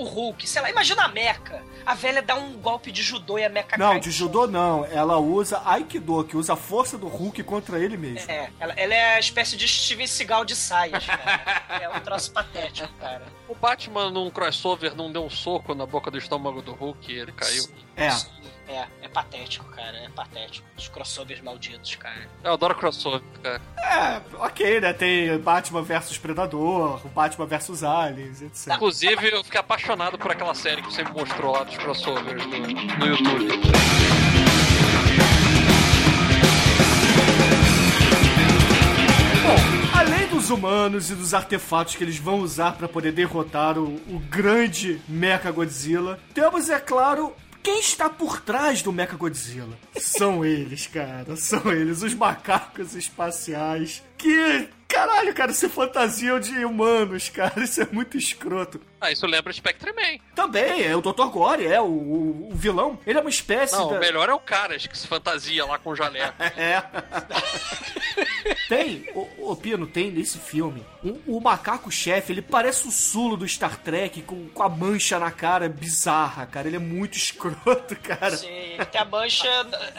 [0.00, 1.62] O Hulk, sei lá, imagina a Mecha.
[1.84, 4.00] A velha dá um golpe de judô e a Mecha Não, cai.
[4.00, 4.82] de judô não.
[4.86, 8.30] Ela usa Aikido, que usa a força do Hulk contra ele mesmo.
[8.30, 11.82] É, ela, ela é a espécie de Steven Seagal de saias, cara.
[11.82, 13.22] É um troço patético, cara.
[13.46, 17.18] O Batman num crossover não deu um soco na boca do estômago do Hulk e
[17.18, 17.64] ele caiu.
[17.94, 18.08] É.
[18.70, 19.96] É, é patético, cara.
[19.96, 20.64] É patético.
[20.78, 22.28] Os crossovers malditos, cara.
[22.44, 23.60] Eu adoro crossover, cara.
[23.76, 24.92] É, ok, né?
[24.92, 28.74] Tem Batman versus Predador, Batman versus Aliens, etc.
[28.74, 32.58] Inclusive, eu fiquei apaixonado por aquela série que você me mostrou lá dos crossovers no,
[32.60, 33.48] no YouTube.
[39.42, 43.96] Bom, além dos humanos e dos artefatos que eles vão usar para poder derrotar o,
[44.06, 49.76] o grande Mecha Godzilla, temos, é claro, quem está por trás do Mecha Godzilla.
[49.96, 54.68] São eles, cara, são eles, os macacos espaciais que.
[54.88, 57.62] Caralho, cara, se fantasiam de humanos, cara.
[57.62, 58.80] Isso é muito escroto.
[59.00, 60.18] Ah, isso lembra Spectre Man.
[60.34, 61.24] Também, é o Dr.
[61.30, 62.98] Gore, é o, o, o vilão.
[63.06, 63.96] Ele é uma espécie Não, da...
[63.96, 66.34] o melhor é o Caras, que se fantasia lá com jaleco.
[66.56, 66.82] É.
[68.68, 73.46] tem, o, o Pino, tem nesse filme, o, o macaco-chefe, ele parece o Sulo do
[73.48, 76.68] Star Trek, com, com a mancha na cara bizarra, cara.
[76.68, 78.36] Ele é muito escroto, cara.
[78.36, 79.48] Sim, ele tem a mancha.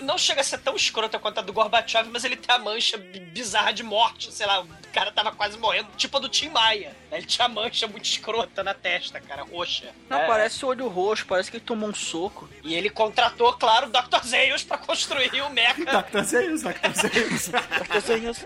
[0.01, 2.97] Não chega a ser tão escrota quanto a do Gorbachev, mas ele tem a mancha
[2.97, 4.31] bi- bizarra de morte.
[4.33, 5.89] Sei lá, o cara tava quase morrendo.
[5.97, 6.95] Tipo a do Tim Maia.
[7.09, 7.17] né?
[7.17, 9.89] Ele tinha a mancha muito escrota na testa, cara, roxa.
[10.09, 10.27] Não, É.
[10.27, 12.49] parece o olho roxo, parece que ele tomou um soco.
[12.63, 14.25] E ele contratou, claro, o Dr.
[14.25, 15.73] Zeus pra construir o mecha.
[16.03, 16.23] Dr.
[16.23, 16.91] Zeus, Dr.
[16.95, 17.47] Zeus.
[17.49, 17.99] Dr.
[18.05, 18.45] Zeus!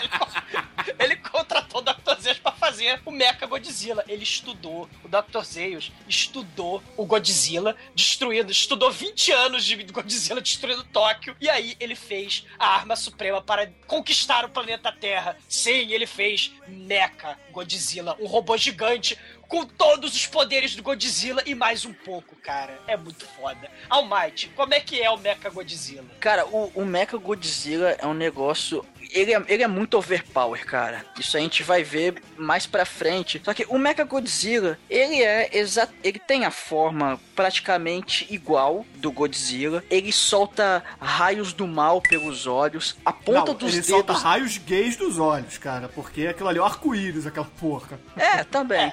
[0.00, 0.28] Ele, con-
[0.98, 2.20] ele contratou o Dr.
[2.20, 4.04] Zeus pra fazer o Mecha Godzilla.
[4.06, 5.42] Ele estudou, o Dr.
[5.42, 11.94] Zeus estudou o Godzilla, destruindo, estudou 20 anos de Godzilla destruindo Tóquio, e aí ele
[11.94, 15.36] fez a arma suprema para conquistar o planeta Terra.
[15.48, 19.18] Sim, ele fez Mecha Godzilla, um robô gigante
[19.50, 22.78] com todos os poderes do Godzilla e mais um pouco, cara.
[22.86, 23.68] É muito foda.
[23.90, 26.06] Almighty, como é que é o Mecha Godzilla?
[26.20, 28.86] Cara, o, o Mecha Godzilla é um negócio.
[29.10, 31.04] Ele é, ele é muito overpower, cara.
[31.18, 33.42] Isso a gente vai ver mais pra frente.
[33.44, 39.10] Só que o Mecha Godzilla, ele é exa ele tem a forma praticamente igual do
[39.10, 39.82] Godzilla.
[39.90, 42.96] Ele solta raios do mal pelos olhos.
[43.04, 43.88] A ponta Não, dos ele dedos.
[43.88, 47.98] solta raios gays dos olhos, cara, porque aquilo ali é o arco-íris, aquela porra.
[48.16, 48.92] É, também.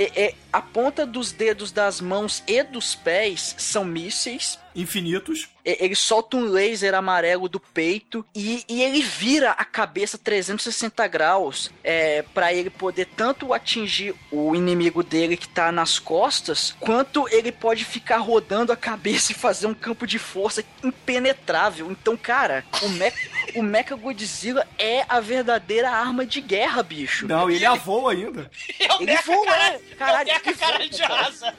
[0.00, 4.58] E- e a ponta dos dedos das mãos e dos pés são mísseis.
[4.74, 5.48] Infinitos.
[5.64, 11.06] E- Ele solta um laser amarelo do peito e, e ele vira a cabeça 360
[11.06, 17.28] graus é, para ele poder tanto atingir o inimigo dele que tá nas costas, quanto
[17.28, 21.90] ele pode ficar rodando a cabeça e fazer um campo de força impenetrável.
[21.90, 23.12] Então, cara, o, Me
[23.56, 27.26] o Mecha Godzilla é a verdadeira arma de guerra, bicho.
[27.26, 28.50] Não, ele voa ainda.
[28.80, 29.80] É Ele Mecha, voa, caralho, né?
[29.98, 31.26] Caralho, é o Mecha ele voa, caralho de cara.
[31.26, 31.54] asa.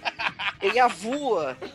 [0.62, 1.58] Ele avua.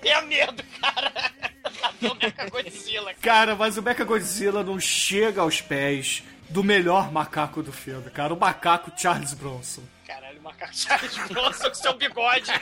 [0.00, 1.10] Tenha medo, cara.
[1.10, 3.16] Cadê o Mecha Godzilla, cara?
[3.20, 8.32] Cara, mas o Mecha Godzilla não chega aos pés do melhor macaco do filme, cara.
[8.32, 9.82] O macaco Charles Bronson.
[10.06, 12.52] Caralho, o macaco Charles Bronson com seu bigode.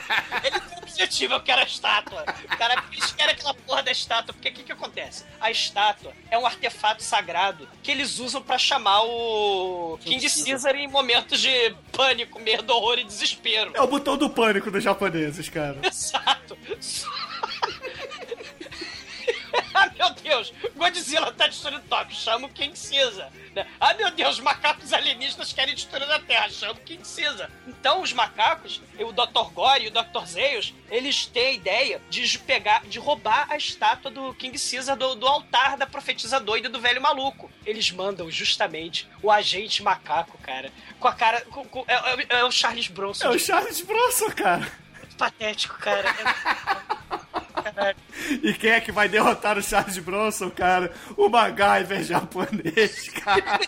[0.43, 2.23] Ele tem um objetivo, eu quero a estátua.
[2.57, 5.23] Cara, eles querem aquela porra da estátua, porque o que que acontece?
[5.39, 10.87] A estátua é um artefato sagrado que eles usam pra chamar o King Caesar em
[10.87, 13.71] momentos de pânico, medo, horror e desespero.
[13.75, 15.77] É o botão do pânico dos japoneses, cara.
[15.85, 16.57] Exato.
[16.67, 16.75] ah,
[20.05, 20.53] meu Deus!
[20.75, 23.31] Godzilla tá destruindo Tóquio, chama o King Caesar.
[23.55, 23.65] né?
[23.79, 27.49] Ah, meu Deus, macacos alienígenas querem destruir a Terra, chama o King Caesar.
[27.67, 29.51] Então, os macacos, o Dr.
[29.53, 30.25] Gore e o Dr.
[30.25, 35.15] Zeus, eles têm a ideia de pegar, de roubar a estátua do King Caesar do,
[35.15, 37.51] do altar da profetisa doida do velho maluco.
[37.65, 41.41] Eles mandam justamente o agente macaco, cara, com a cara.
[41.45, 43.25] com- com- é, é- é o Charles Bronson.
[43.25, 44.71] É o Charles Bronson, cara.
[45.17, 46.13] patético, cara.
[48.43, 50.91] E quem é que vai derrotar o Charles Bronson, cara?
[51.17, 53.59] O MacGyver japonês, cara.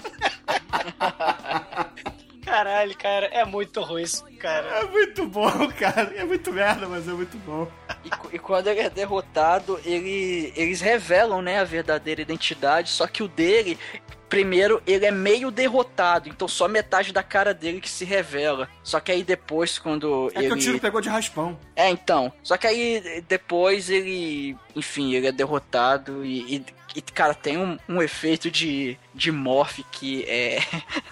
[2.48, 4.68] Caralho, cara, é muito ruim isso, cara.
[4.68, 6.14] É muito bom, cara.
[6.16, 7.70] É muito merda, mas é muito bom.
[8.06, 13.22] E, e quando ele é derrotado, ele, eles revelam, né, a verdadeira identidade, só que
[13.22, 13.78] o dele,
[14.30, 18.70] primeiro, ele é meio derrotado, então só metade da cara dele que se revela.
[18.84, 20.48] Só que aí depois, quando É ele...
[20.48, 21.58] que o tiro pegou de raspão.
[21.76, 22.32] É, então.
[22.44, 27.78] Só que aí depois ele, enfim, ele é derrotado e, e- e, cara, tem um,
[27.88, 30.58] um efeito de, de morph que é,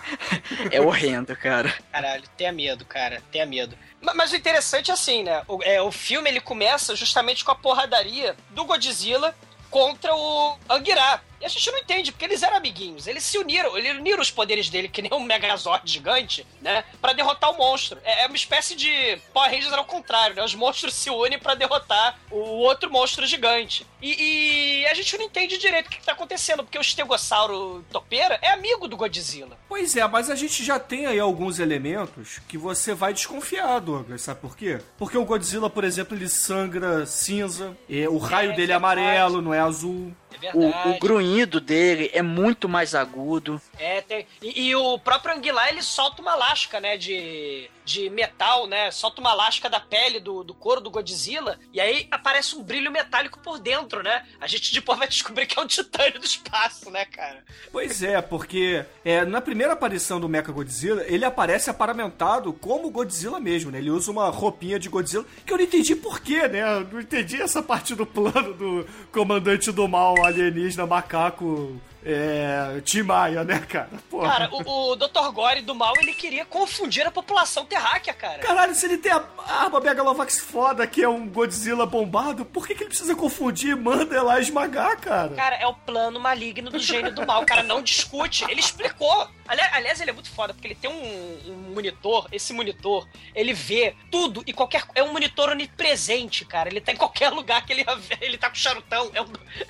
[0.71, 1.73] é horrendo, cara.
[1.91, 3.75] Caralho, tenha medo, cara, tenha medo.
[4.01, 5.43] Ma- Mas o interessante é assim, né?
[5.47, 9.35] O, é, o filme ele começa justamente com a porradaria do Godzilla
[9.69, 11.21] contra o Anguirá.
[11.45, 13.05] E a gente não entende, porque eles eram amiguinhos.
[13.05, 16.83] Eles se uniram, eles uniram os poderes dele, que nem um Megazord gigante, né?
[16.99, 17.99] Pra derrotar o monstro.
[18.03, 20.43] É, é uma espécie de Power Rangers ao contrário, né?
[20.43, 23.85] Os monstros se unem para derrotar o outro monstro gigante.
[24.01, 27.85] E, e, a gente não entende direito o que, que tá acontecendo, porque o Estegossauro
[27.91, 29.55] Topeira é amigo do Godzilla.
[29.69, 34.21] Pois é, mas a gente já tem aí alguns elementos que você vai desconfiar, Douglas,
[34.21, 34.79] sabe por quê?
[34.97, 37.77] Porque o Godzilla, por exemplo, ele sangra cinza,
[38.09, 40.11] o raio É, dele é amarelo, não é azul.
[40.45, 40.89] É O, verdade.
[40.89, 43.61] o grunhido dele é muito mais agudo.
[43.77, 48.67] É, tem- e, e o próprio Anguilar, ele solta uma lasca, né, de, de metal,
[48.67, 48.89] né?
[48.91, 52.91] Solta uma lasca da pele do, do couro do Godzilla, e aí aparece um brilho
[52.91, 54.25] metálico por dentro, né?
[54.41, 57.43] A gente depois vai descobrir que é um titânio do espaço, né, cara?
[57.71, 63.39] Pois é, porque é, na primeira aparição do Mecha Godzilla, ele aparece aparamentado como Godzilla
[63.39, 63.77] mesmo, né?
[63.77, 66.61] Ele usa uma roupinha de Godzilla, que eu não entendi porquê, né?
[66.61, 73.01] Eu não entendi essa parte do plano do comandante do mal alienígena macaco é, Tim
[73.01, 73.89] Maia, né, cara?
[74.09, 74.29] Porra.
[74.29, 75.31] Cara, o, o Dr.
[75.33, 78.39] Gore do mal, ele queria confundir a população terráquea, cara.
[78.39, 82.75] Caralho, se ele tem a arma Megalovax foda, que é um Godzilla bombado, por que,
[82.75, 85.29] que ele precisa confundir e manda ela esmagar, cara?
[85.35, 87.43] Cara, é o plano maligno do gênio do mal.
[87.45, 88.45] Cara não discute.
[88.49, 89.27] Ele explicou.
[89.47, 92.27] Ali- Aliás, ele é muito foda, porque ele tem um, um monitor.
[92.31, 94.83] Esse monitor, ele vê tudo e qualquer.
[94.93, 96.69] É um monitor onipresente, cara.
[96.69, 97.85] Ele tá em qualquer lugar que ele,
[98.21, 99.09] ele tá com charutão.
[99.13, 99.27] É um.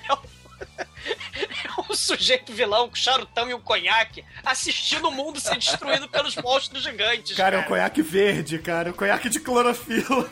[0.08, 0.18] É um
[1.90, 6.82] um sujeito vilão com charutão e um conhaque assistindo o mundo ser destruído pelos monstros
[6.82, 7.36] gigantes.
[7.36, 10.30] Cara, é um conhaque verde, cara, um conhaque de clorofila.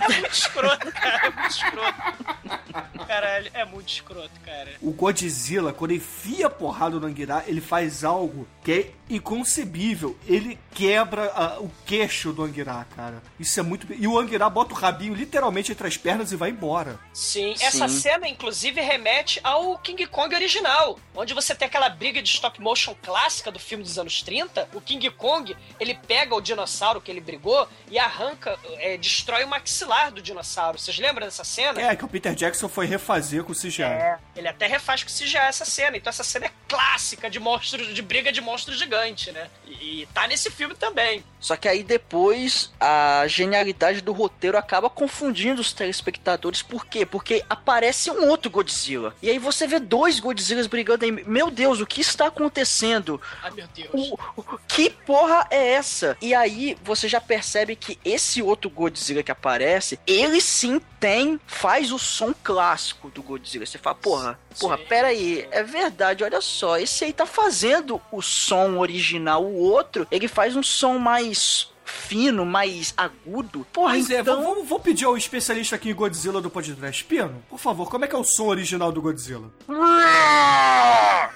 [0.00, 1.26] É muito escroto, cara.
[1.26, 3.04] É muito escroto.
[3.06, 4.72] Caralho, é muito escroto, cara.
[4.80, 10.18] O Godzilla, quando enfia porrada no Anguirá, ele faz algo que é inconcebível.
[10.26, 13.22] Ele quebra ah, o queixo do Anguirá, cara.
[13.38, 13.86] Isso é muito.
[13.92, 16.98] E o Anguirá bota o rabinho literalmente entre as pernas e vai embora.
[17.12, 18.00] Sim, essa Sim.
[18.00, 22.94] cena, inclusive, remete ao King Kong original, onde você tem aquela briga de stop motion
[23.02, 24.68] clássica do filme dos anos 30.
[24.74, 29.48] O King Kong, ele pega o dinossauro que ele brigou e arranca, é, destrói o
[29.48, 30.78] maxilar do dinossauro.
[30.78, 31.80] Vocês lembram dessa cena?
[31.80, 33.82] É, que o Peter Jackson foi refazer com o CGI.
[33.82, 35.96] É, ele até refaz com CGI essa cena.
[35.96, 39.48] Então essa cena é clássica de monstros, de briga de monstro gigante, né?
[39.66, 41.24] E, e tá nesse filme também.
[41.40, 46.62] Só que aí depois a genialidade do roteiro acaba confundindo os telespectadores.
[46.62, 47.04] Por quê?
[47.04, 49.14] Porque aparece um outro Godzilla.
[49.24, 51.10] E aí você vê dois Godzillas brigando aí.
[51.10, 53.18] Meu Deus, o que está acontecendo?
[53.42, 53.90] Ai, meu Deus.
[54.10, 56.14] O- o- que porra é essa?
[56.20, 61.90] E aí você já percebe que esse outro Godzilla que aparece, ele sim tem, faz
[61.90, 63.64] o som clássico do Godzilla.
[63.64, 64.84] Você fala, porra, porra, Sim.
[64.84, 70.06] pera aí, é verdade, olha só, esse aí tá fazendo o som original, o outro,
[70.10, 73.66] ele faz um som mais fino, mais agudo.
[73.72, 74.42] Porra, Pois é, então...
[74.42, 77.04] vou, vou pedir ao especialista aqui em Godzilla do podcast.
[77.04, 79.50] Pino, por favor, como é que é o som original do Godzilla?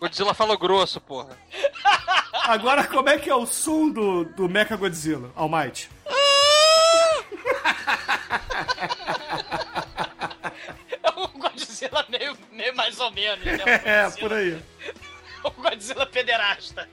[0.00, 1.36] Godzilla fala grosso, porra.
[2.44, 5.88] Agora, como é que é o som do, do Mecha Godzilla, Almighty?
[11.04, 13.58] É um Godzilla meio, meio mais ou menos, né?
[13.64, 14.60] Um É, por aí.
[15.44, 16.88] O Godzilla pederasta.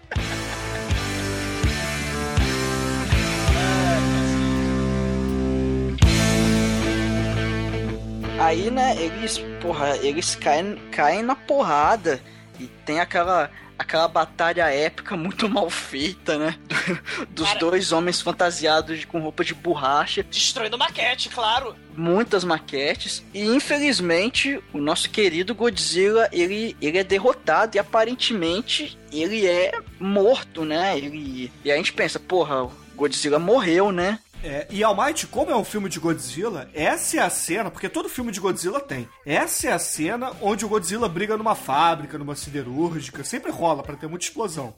[8.39, 12.21] Aí, né, eles, porra, eles caem, caem na porrada
[12.59, 16.55] e tem aquela aquela batalha épica muito mal feita, né?
[16.67, 21.75] Do- dos Cara- dois homens fantasiados de- com roupa de borracha, Destruindo maquete, claro.
[21.95, 29.47] muitas maquetes e infelizmente o nosso querido Godzilla, ele ele é derrotado e aparentemente ele
[29.47, 30.97] é morto, né?
[30.97, 34.19] Ele e a gente pensa, porra, o Godzilla morreu, né?
[34.43, 38.07] É, e Almighty, como é um filme de Godzilla, essa é a cena, porque todo
[38.09, 39.07] filme de Godzilla tem.
[39.25, 43.95] Essa é a cena onde o Godzilla briga numa fábrica, numa siderúrgica, sempre rola pra
[43.95, 44.73] ter muita explosão.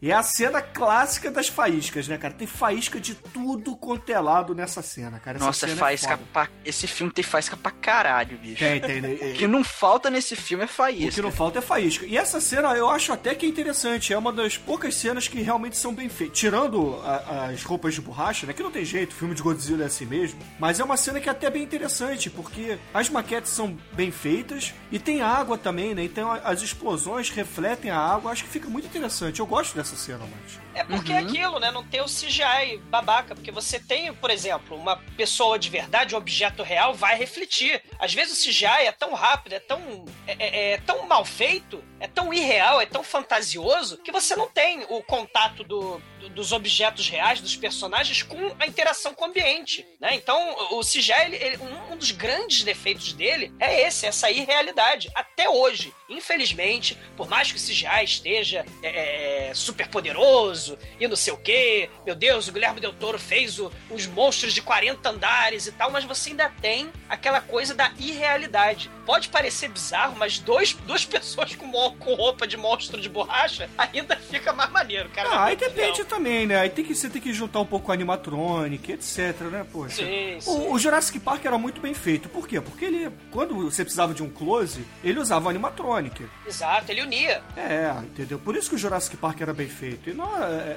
[0.00, 2.34] E é a cena clássica das faíscas, né, cara?
[2.34, 5.36] Tem faísca de tudo quanto é lado nessa cena, cara.
[5.38, 6.28] Essa Nossa, cena é faísca foda.
[6.32, 6.48] pra...
[6.64, 8.58] esse filme tem faísca pra caralho, bicho.
[8.58, 9.12] Tem, tem, né?
[9.12, 11.12] O que não falta nesse filme é O faísca.
[11.12, 12.04] que não falta é faísca.
[12.06, 14.12] E essa cena eu acho até que é interessante.
[14.12, 16.38] É uma das poucas cenas que realmente são bem feitas.
[16.38, 18.52] Tirando a- as roupas de borracha, né?
[18.52, 20.40] Que não tem jeito, filme de Godzilla é assim mesmo.
[20.58, 24.72] Mas é uma cena que é até bem interessante, porque as maquetes são bem feitas
[24.90, 26.02] e tem água também, né?
[26.02, 28.32] Então as explosões refletem a água.
[28.32, 29.40] Acho que fica muito interessante.
[29.40, 30.61] Eu gosto dessa cena, mas.
[30.74, 31.70] É porque é aquilo, né?
[31.70, 33.34] Não tem o CGI babaca.
[33.34, 37.82] Porque você tem, por exemplo, uma pessoa de verdade, um objeto real, vai refletir.
[37.98, 40.04] Às vezes o CGI é tão rápido, é tão.
[40.26, 41.82] é, é- é tão mal feito.
[42.00, 46.50] é tão irreal, é tão fantasioso, que você não tem o contato do, do- dos
[46.50, 50.10] objetos reais, dos personagens, com a interação com o ambiente, né?
[50.16, 50.36] Então,
[50.72, 51.58] o CGI, ele- ele-
[51.92, 55.12] um, dos grandes defeitos dele é esse, essa irrealidade.
[55.14, 60.61] Até hoje, infelizmente, por mais que o CGI esteja é, é, super poderoso
[61.00, 64.52] e não sei o quê, meu Deus, o Guilherme Del Toro fez o- os monstros
[64.52, 68.90] de 40 andares e tal, mas você ainda tem aquela coisa da irrealidade.
[69.06, 74.16] Pode parecer bizarro, mas dois, duas pessoas com, com roupa de monstro de borracha ainda
[74.16, 75.28] fica mais maneiro, cara.
[75.28, 76.56] Ah, aí depende também, né?
[76.60, 79.66] Aí tem que, você tem que juntar um pouco com animatronic, etc, né?
[79.72, 79.96] Poxa.
[79.96, 80.50] Sim, sim.
[80.50, 82.28] O, o Jurassic Park era muito bem feito.
[82.28, 82.60] Por quê?
[82.60, 86.26] Porque ele, quando você precisava de um close, ele usava animatronic.
[86.46, 87.42] Exato, ele unia.
[87.56, 88.38] É, entendeu?
[88.38, 90.10] Por isso que o Jurassic Park era bem feito.
[90.10, 90.26] E não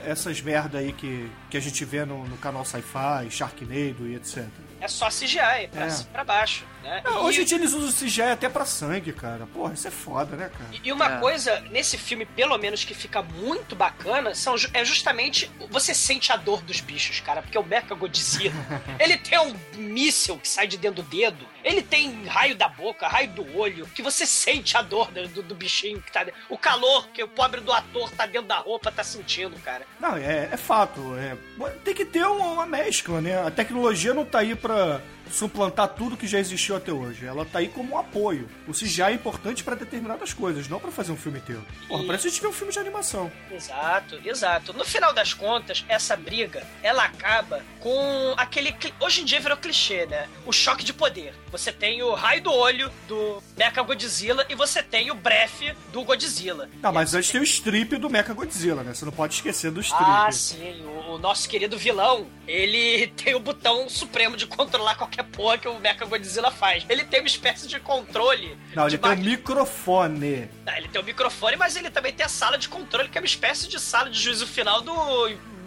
[0.05, 4.45] essas merda aí que, que a gente vê no, no canal Sci-Fi, Sharknado e etc.
[4.81, 6.03] É só CGI, pra, É.
[6.11, 7.01] pra baixo, né?
[7.05, 9.47] Ah, E- hoje em dia eles usam CGI até pra sangue, cara.
[9.47, 10.69] Porra, isso é foda, né, cara?
[10.83, 11.19] E uma É.
[11.19, 16.35] coisa nesse filme, pelo menos, que fica muito bacana são, é justamente você sente a
[16.35, 17.41] dor dos bichos, cara.
[17.41, 18.53] Porque o Mecha Godzilla,
[18.99, 23.07] ele tem um míssil que sai de dentro do dedo, ele tem raio da boca,
[23.07, 26.39] raio do olho, que você sente a dor do, do- bichinho que tá dentro.
[26.49, 29.85] O calor que o pobre do ator tá dentro da roupa tá sentindo, cara.
[29.99, 31.01] Não, é, é fato.
[31.17, 31.35] É,
[31.83, 33.41] tem que ter uma mescla, né?
[33.45, 35.01] A tecnologia não tá aí pra
[35.31, 37.25] suplantar tudo que já existiu até hoje.
[37.25, 38.49] Ela tá aí como um apoio.
[38.67, 41.63] O CGI é importante pra determinadas coisas, não pra fazer um filme inteiro.
[41.87, 43.31] Porra, E- parece que a gente vê um filme de animação.
[43.51, 44.73] Exato, exato.
[44.73, 48.75] No final das contas, essa briga, ela acaba com aquele.
[48.99, 50.27] Hoje em dia virou clichê, né?
[50.45, 51.33] O choque de poder.
[51.51, 56.03] Você tem o raio do olho do Mecha Godzilla e você tem o breath do
[56.03, 56.69] Godzilla.
[56.81, 58.93] Não, mas antes tem o strip do Mecha Godzilla, né?
[58.93, 60.03] Você não pode esquecer do strip.
[60.05, 60.81] Ah, sim.
[60.85, 65.67] O, o nosso querido vilão, ele tem o botão supremo de controlar qualquer porra que
[65.67, 66.85] o Mecha Godzilla faz.
[66.89, 68.57] Ele tem uma espécie de controle.
[68.75, 70.49] não, de ele tem um microfone.
[70.65, 73.21] Ah, ele tem o microfone, mas ele também tem a sala de controle, que é
[73.21, 74.91] uma espécie de sala de juízo final do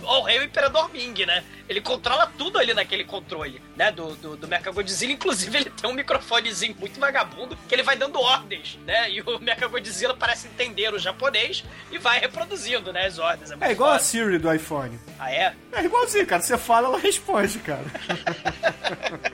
[0.05, 1.45] All Rei o Imperador Ming, né?
[1.69, 3.93] Ele controla tudo ali naquele controle, né?
[3.93, 5.13] Do, do, do Mecha Godzilla.
[5.13, 9.11] Inclusive, ele tem um microfonezinho muito vagabundo que ele vai dando ordens, né?
[9.11, 13.07] E o Mecha Godzilla parece entender o japonês e vai reproduzindo, né?
[13.07, 13.51] As ordens.
[13.51, 14.05] muito É igual a foda.
[14.05, 14.99] Siri do iPhone.
[15.19, 15.55] Ah, é?
[15.73, 16.43] É igualzinho, cara.
[16.43, 17.85] Você fala, ela responde, cara.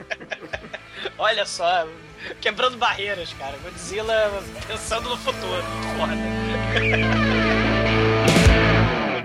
[1.17, 1.87] Olha só,
[2.41, 3.55] quebrando barreiras, cara.
[3.63, 4.13] Godzilla
[4.67, 5.63] pensando no futuro.
[5.97, 6.13] Foda.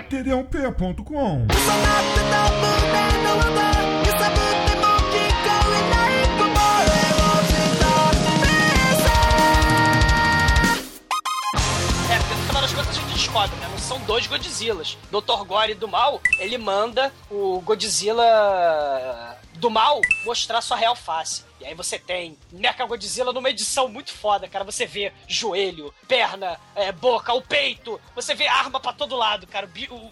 [0.09, 1.47] td1p.com
[12.09, 12.19] É,
[12.61, 13.69] das contas a gente descobre, né?
[13.71, 14.97] Não são dois Godzillas.
[15.11, 15.45] Dr.
[15.47, 21.45] Gore do mal, ele manda o Godzilla do mal mostrar sua real face.
[21.61, 24.65] E aí você tem Mecha Godzilla numa edição muito foda, cara.
[24.65, 28.01] Você vê joelho, perna, é, boca, o peito.
[28.15, 29.71] Você vê arma pra todo lado, cara.
[29.91, 30.11] O, o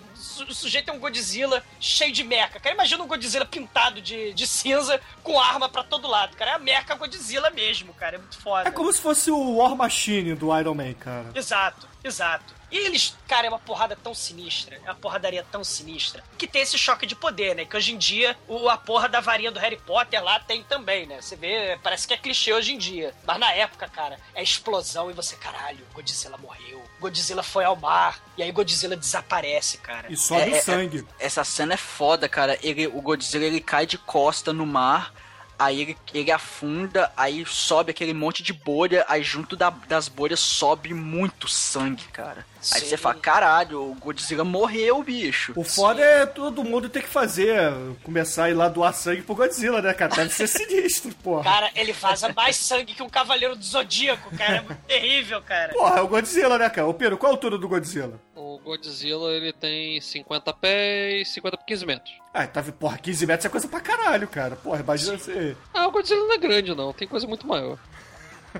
[0.48, 2.60] o sujeito é um Godzilla cheio de mecha.
[2.60, 6.52] Cara, imagina um Godzilla pintado de, de cinza com arma pra todo lado, cara.
[6.52, 8.16] É a Mecha Godzilla mesmo, cara.
[8.16, 8.68] É muito foda.
[8.68, 11.30] É como se fosse o War Machine do Iron Man, cara.
[11.34, 12.57] Exato, exato.
[12.70, 16.62] E eles, cara, é uma porrada tão sinistra, é uma porradaria tão sinistra, que tem
[16.62, 17.64] esse choque de poder, né?
[17.64, 21.06] Que hoje em dia o, a porra da varinha do Harry Potter lá tem também,
[21.06, 21.20] né?
[21.20, 23.14] Você vê, parece que é clichê hoje em dia.
[23.26, 26.84] Mas na época, cara, é explosão e você, caralho, Godzilla morreu.
[27.00, 30.12] Godzilla foi ao mar, e aí Godzilla desaparece, cara.
[30.12, 31.06] E sobe É, o é, sangue.
[31.18, 32.58] Essa cena é foda, cara.
[32.62, 35.12] Ele, o Godzilla ele cai de costa no mar,
[35.58, 40.38] aí ele, ele afunda, aí sobe aquele monte de bolha, aí junto da- das bolhas
[40.40, 42.46] sobe muito sangue, cara.
[42.74, 42.86] Aí Sim.
[42.86, 45.52] você fala, caralho, o Godzilla morreu, bicho.
[45.54, 49.34] O foda é todo mundo ter que fazer, começar a ir lá doar sangue pro
[49.34, 50.14] Godzilla, né, cara?
[50.14, 51.44] Deve ser sinistro, porra.
[51.44, 54.56] Cara, ele vaza mais sangue que um cavaleiro do Zodíaco, cara.
[54.56, 55.72] É muito terrível, cara.
[55.72, 56.86] Porra, é o Godzilla, né, cara?
[56.88, 58.20] Ô, Pedro, qual a altura do Godzilla?
[58.34, 62.12] O Godzilla, ele tem 50 pés, 50 por 15 metros.
[62.34, 64.56] Ah, tá, porra, 15 metros é coisa pra caralho, cara.
[64.56, 65.56] Porra, imagina você.
[65.72, 66.92] Ah, o Godzilla não é grande, não.
[66.92, 67.78] Tem coisa muito maior.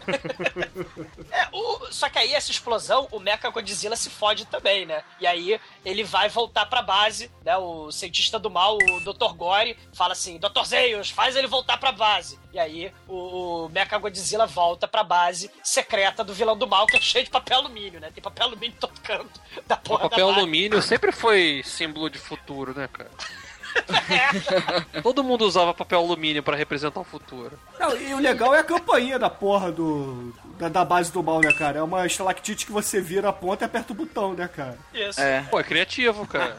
[1.31, 5.03] É, o- só que aí essa explosão, o Mecha Godzilla se fode também, né?
[5.21, 7.57] E aí ele vai voltar pra base, né?
[7.57, 9.33] O cientista do mal, o Dr.
[9.35, 10.65] Gore, fala assim: Dr.
[10.65, 12.39] Zeus, faz ele voltar pra base.
[12.53, 16.97] E aí o, o Mecha Godzilla volta pra base secreta do vilão do mal, que
[16.97, 18.11] é cheio de papel alumínio, né?
[18.15, 20.41] Tem papel alumínio todo canto da O porra papel da base.
[20.41, 23.11] alumínio sempre foi símbolo de futuro, né, cara?
[25.03, 27.59] Todo mundo usava papel alumínio pra representar o futuro.
[27.79, 30.33] Não, e o legal é a campainha da porra do.
[30.59, 31.79] Da, da base do mal, né, cara?
[31.79, 34.77] É uma estalactite que você vira a ponta e aperta o botão, né, cara?
[34.93, 35.21] Isso.
[35.21, 35.43] É.
[35.51, 36.57] Pô, é criativo, cara.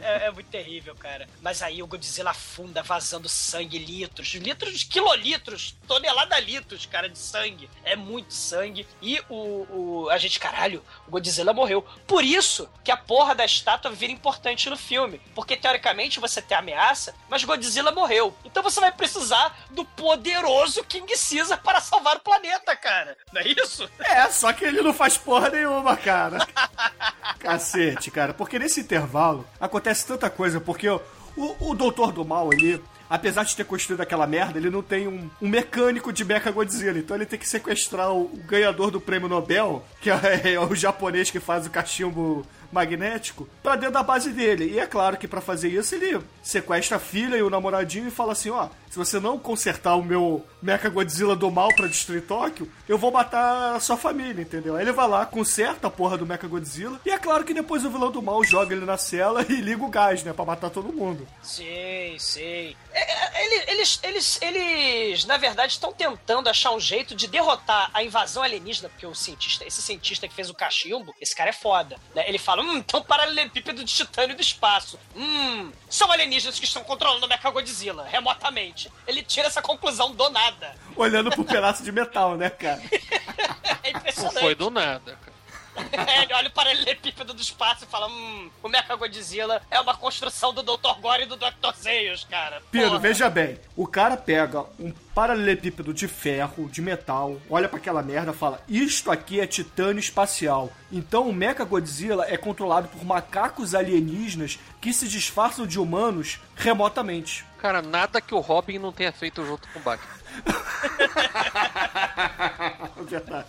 [0.00, 1.28] Cara, é, é muito terrível, cara.
[1.40, 7.68] Mas aí o Godzilla afunda, vazando sangue, litros, litros, quilolitros, tonelada litros, cara, de sangue.
[7.84, 8.86] É muito sangue.
[9.00, 11.82] E o, o a gente, caralho, o Godzilla morreu.
[12.06, 15.20] Por isso que a porra da estátua vira importante no filme.
[15.34, 18.34] Porque teoricamente você tem ameaça, mas Godzilla morreu.
[18.44, 23.16] Então você vai precisar do poderoso King Caesar para salvar o planeta, cara.
[23.32, 23.88] Não é isso?
[23.98, 26.46] É, só que ele não faz porra nenhuma, cara.
[27.38, 28.32] Cacete, cara.
[28.32, 29.46] Porque nesse intervalo
[29.82, 31.00] acontece tanta coisa, porque o,
[31.36, 32.80] o Doutor do Mal, ele
[33.10, 36.98] apesar de ter construído aquela merda, ele não tem um, um mecânico de Mecha Godzilla.
[36.98, 40.74] Então ele tem que sequestrar o, o ganhador do prêmio Nobel, que é, é, o
[40.74, 44.70] japonês que faz o cachimbo magnético pra dentro da base dele.
[44.72, 48.10] E é claro que para fazer isso ele sequestra a filha e o namoradinho e
[48.10, 52.22] fala assim: ó, se você não consertar o meu Mecha Godzilla do mal pra destruir
[52.22, 54.76] Tóquio, eu vou matar a sua família, entendeu?
[54.76, 57.00] Aí ele vai lá, conserta a porra do Mecha Godzilla.
[57.04, 59.84] E é claro que depois o vilão do mal joga ele na cela e liga
[59.84, 60.32] o gás, né?
[60.32, 61.26] Pra matar todo mundo.
[61.42, 62.76] Sei, sei.
[62.92, 68.02] É, é, eles, eles, eles, na verdade, estão tentando achar um jeito de derrotar a
[68.02, 71.96] invasão alienígena, porque o cientista, esse cientista que fez o cachimbo, esse cara é foda.
[72.14, 72.24] Né?
[72.28, 74.98] Ele fala: hum, então paralelepípedo de titânio do espaço.
[75.16, 78.90] Hum, são alienígenas que estão controlando o Mechagodzilla, remotamente.
[79.06, 80.51] Ele tira essa conclusão do nada.
[80.96, 82.80] Olhando pro pedaço de metal, né, cara?
[83.82, 84.34] é impressionante.
[84.34, 85.32] Não foi do nada, cara.
[85.74, 89.96] É, ele olha o paralelepípedo do espaço e fala: Hum, o Mecha Godzilla é uma
[89.96, 91.00] construção do Dr.
[91.00, 91.74] Gore e do Dr.
[91.74, 92.62] Zeus, cara.
[92.70, 98.02] Pino, veja bem: o cara pega um paralelepípedo de ferro, de metal, olha para aquela
[98.02, 100.70] merda e fala: Isto aqui é titânio espacial.
[100.90, 107.46] Então o Mecha Godzilla é controlado por macacos alienígenas que se disfarçam de humanos remotamente.
[107.58, 110.21] Cara, nada que o Robin não tenha feito junto com o Batman.
[113.08, 113.46] Verdade.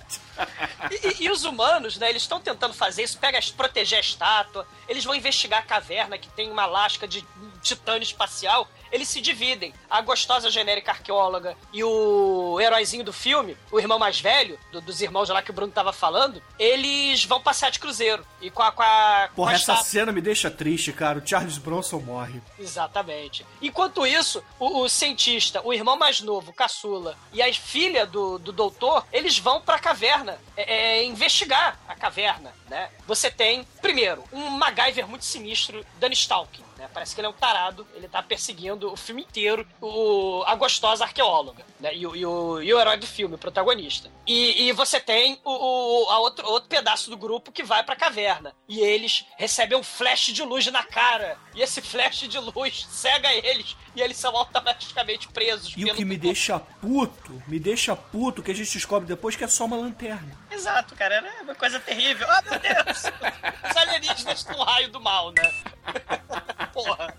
[0.91, 2.09] E, e, e, os humanos, né?
[2.09, 6.29] Eles estão tentando fazer isso, pega, proteger a estátua, eles vão investigar a caverna que
[6.29, 7.25] tem uma lasca de
[7.61, 9.73] titânio espacial eles se dividem.
[9.89, 15.01] A gostosa genérica arqueóloga e o heróizinho do filme, o irmão mais velho, do, dos
[15.01, 18.23] irmãos lá que o Bruno tava falando, eles vão passear de cruzeiro.
[18.39, 18.71] E com a.
[18.71, 21.17] Com a Porra, com a essa cena me deixa triste, cara.
[21.17, 22.39] O Charles Bronson morre.
[22.59, 23.43] Exatamente.
[23.59, 28.37] Enquanto isso, o, o cientista, o irmão mais novo, o caçula, e a filha do,
[28.37, 30.22] do doutor, eles vão pra caverna
[30.55, 32.89] é, é, investigar a caverna, né?
[33.05, 36.89] Você tem, primeiro, um MacGyver muito sinistro, Dan Stalking né?
[36.93, 41.05] Parece que ele é um tarado, ele tá perseguindo o filme inteiro o, a gostosa
[41.05, 41.95] arqueóloga, né?
[41.95, 44.11] E, o, e, o, e o herói do filme, o protagonista.
[44.27, 47.95] E, e você tem o, o a outro, outro pedaço do grupo que vai pra
[47.95, 48.53] caverna.
[48.67, 51.37] E eles recebem um flash de luz na cara.
[51.55, 53.75] E esse flash de luz cega eles.
[53.95, 55.73] E eles são automaticamente presos.
[55.77, 59.43] E o que me deixa puto, me deixa puto, que a gente descobre depois que
[59.43, 60.37] é só uma lanterna.
[60.51, 61.15] Exato, cara.
[61.15, 62.27] É uma coisa terrível.
[62.29, 63.03] Ah, oh, meu Deus!
[63.69, 65.53] Os alienígenas estão raio do mal, né?
[66.73, 67.13] Porra.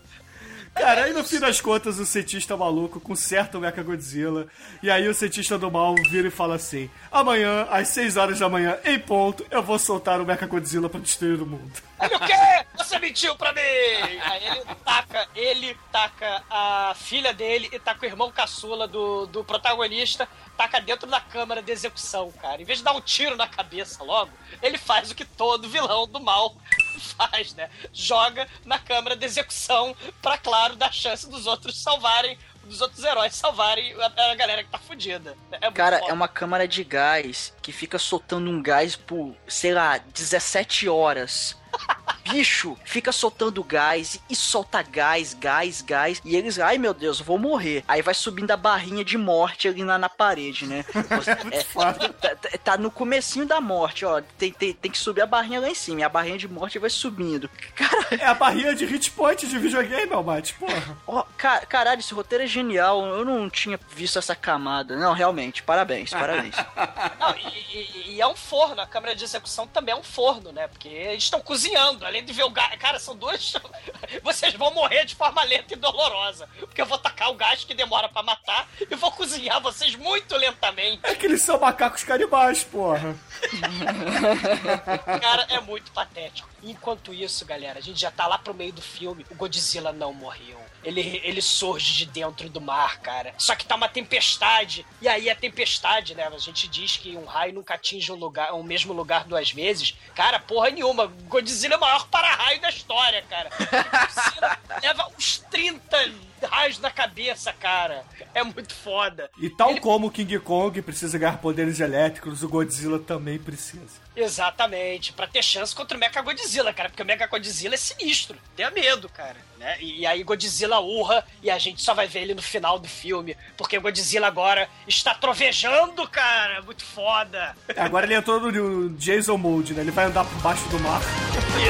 [0.74, 4.48] Cara, aí no fim das contas o cientista maluco conserta o Mecha Godzilla.
[4.82, 8.48] E aí o cientista do mal vira e fala assim: Amanhã, às 6 horas da
[8.48, 11.72] manhã, em ponto, eu vou soltar o Mecha Godzilla pra destruir o mundo.
[12.02, 12.66] Ele o quê?
[12.76, 13.60] Você mentiu pra mim!
[13.60, 19.44] Aí ele taca, ele taca a filha dele e taca o irmão caçula do, do
[19.44, 22.60] protagonista, taca dentro da câmara de execução, cara.
[22.60, 26.06] Em vez de dar um tiro na cabeça logo, ele faz o que todo vilão
[26.06, 26.54] do mal
[27.16, 27.68] faz, né?
[27.92, 33.34] Joga na câmara de execução pra, claro, dar chance dos outros salvarem dos outros heróis
[33.34, 35.36] salvarem a, a galera que tá fudida.
[35.52, 39.98] É Cara, é uma câmara de gás que fica soltando um gás por, sei lá,
[39.98, 41.56] 17 horas
[42.24, 46.22] bicho fica soltando gás e solta gás, gás, gás.
[46.24, 47.84] E eles, ai meu Deus, vou morrer.
[47.86, 50.84] Aí vai subindo a barrinha de morte ali na, na parede, né?
[51.50, 54.22] é, tá, tá, tá, no comecinho da morte, ó.
[54.38, 56.00] Tem, tem, tem que subir a barrinha lá em cima.
[56.00, 57.48] E a barrinha de morte vai subindo.
[57.74, 60.98] Cara, é a barrinha de hit point de videogame, Almighty, porra.
[61.06, 63.04] Ó, car caralho, esse roteiro é genial.
[63.06, 64.96] Eu não tinha visto essa camada.
[64.96, 66.54] Não, realmente, parabéns, parabéns.
[67.18, 68.80] não, e, e, e, é um forno.
[68.80, 70.68] A câmera de execução também é um forno, né?
[70.68, 72.78] Porque eles estão cozinhando além de ver o gás.
[72.78, 73.54] Cara, são dois.
[74.22, 76.48] Vocês vão morrer de forma lenta e dolorosa.
[76.60, 80.36] Porque eu vou tacar o gás que demora para matar e vou cozinhar vocês muito
[80.36, 81.00] lentamente.
[81.02, 83.16] É que eles são macacos canibais, porra.
[85.20, 86.48] Cara, é muito patético.
[86.62, 89.26] Enquanto isso, galera, a gente já tá lá pro meio do filme.
[89.30, 90.63] O Godzilla não morreu.
[90.84, 93.34] Ele, ele surge de dentro do mar, cara.
[93.38, 94.86] Só que tá uma tempestade.
[95.00, 96.26] E aí a tempestade, né?
[96.26, 99.94] A gente diz que um raio nunca atinge um lugar, o mesmo lugar duas vezes.
[100.14, 101.06] Cara, porra nenhuma.
[101.28, 103.50] Godzilla é o maior para-raio da história, cara.
[103.50, 106.12] Godzilla leva uns 30
[106.54, 108.04] raios na, cabeça, cara.
[108.32, 109.28] É muito foda.
[109.38, 114.04] E tal Ele- como o King Kong precisa ganhar poderes elétricos, o Godzilla também precisa.
[114.16, 118.38] Exatamente, pra ter chance contra o Mecha Godzilla, cara, porque o Mecha Godzilla é sinistro,
[118.54, 119.76] tenha medo, cara, né?
[119.80, 122.86] E, e aí Godzilla urra e a gente só vai ver ele no final do
[122.88, 127.56] filme, porque o Godzilla agora está trovejando, cara, muito foda.
[127.68, 129.80] É, Agora ele entrou no Jason Mode, né?
[129.80, 131.00] Ele vai andar por baixo do mar.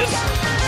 [0.03, 0.64] Isso.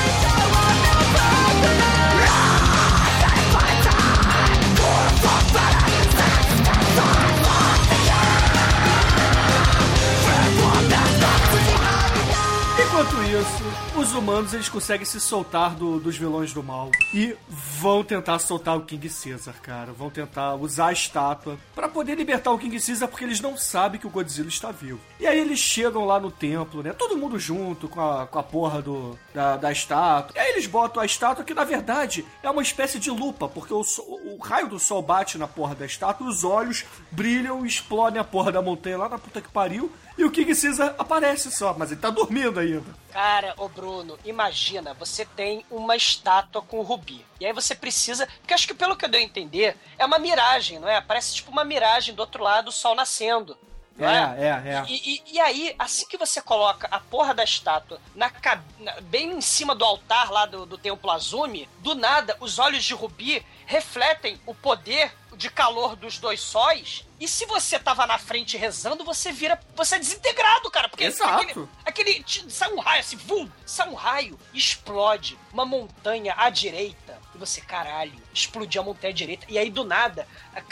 [13.27, 18.37] Isso, os humanos eles conseguem se soltar do- dos vilões do mal e vão tentar
[18.39, 19.91] soltar o King Caesar, cara.
[19.91, 23.99] Vão tentar usar a estátua pra poder libertar o King Caesar porque eles não sabem
[23.99, 24.99] que o Godzilla está vivo.
[25.19, 26.93] E aí eles chegam lá no templo, né?
[26.93, 30.35] Todo mundo junto com a, com a porra do, da, da estátua.
[30.35, 33.73] E aí eles botam a estátua que na verdade é uma espécie de lupa, porque
[33.73, 38.19] o, o raio do sol bate na porra da estátua, os olhos brilham e explodem
[38.21, 39.91] a porra da montanha lá na puta que pariu.
[40.17, 42.85] E o King Caesar aparece só, mas ele tá dormindo ainda.
[43.13, 43.86] Cara, ô Bruno,
[44.25, 47.25] imagina, você tem uma estátua com rubi.
[47.39, 48.27] E aí você precisa.
[48.41, 50.99] Porque acho que pelo que eu dei a entender, é uma miragem, não é?
[51.01, 53.57] Parece tipo uma miragem do outro lado, o sol nascendo.
[53.95, 54.35] Não é?
[54.39, 54.85] É, é, é.
[54.87, 58.31] E, e- e aí, assim que você coloca a porra da estátua na,
[58.79, 62.83] na- bem em cima do altar lá do, do Templo Azumi, do nada, os olhos
[62.83, 67.06] de Rubi refletem o poder de calor dos dois sóis.
[67.19, 69.59] E se você tava na frente rezando, você vira.
[69.75, 70.87] Você é desintegrado, cara.
[70.87, 71.67] Porque Exato.
[71.83, 72.49] aquele, aquele.
[72.49, 73.49] Sai um raio assim, vum!
[73.65, 77.17] Sai um raio, explode uma montanha à direita.
[77.33, 79.45] E você, caralho, explodiu a montanha à direita.
[79.49, 80.27] E aí, do nada,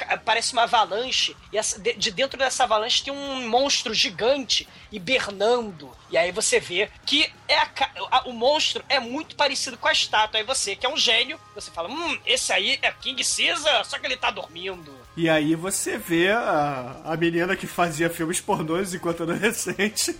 [0.07, 1.35] aparece uma avalanche.
[1.51, 5.95] E essa- de, de dentro dessa avalanche tem um monstro gigante hibernando.
[6.09, 7.69] E aí você vê que é a
[8.11, 10.39] a- o monstro é muito parecido com a estátua.
[10.39, 13.97] Aí você, que é um gênio, você fala: Hum, esse aí é King Caesar, só
[13.99, 14.93] que ele tá dormindo.
[15.17, 20.17] E aí você vê a, a menina que fazia filmes pornôs enquanto adolescente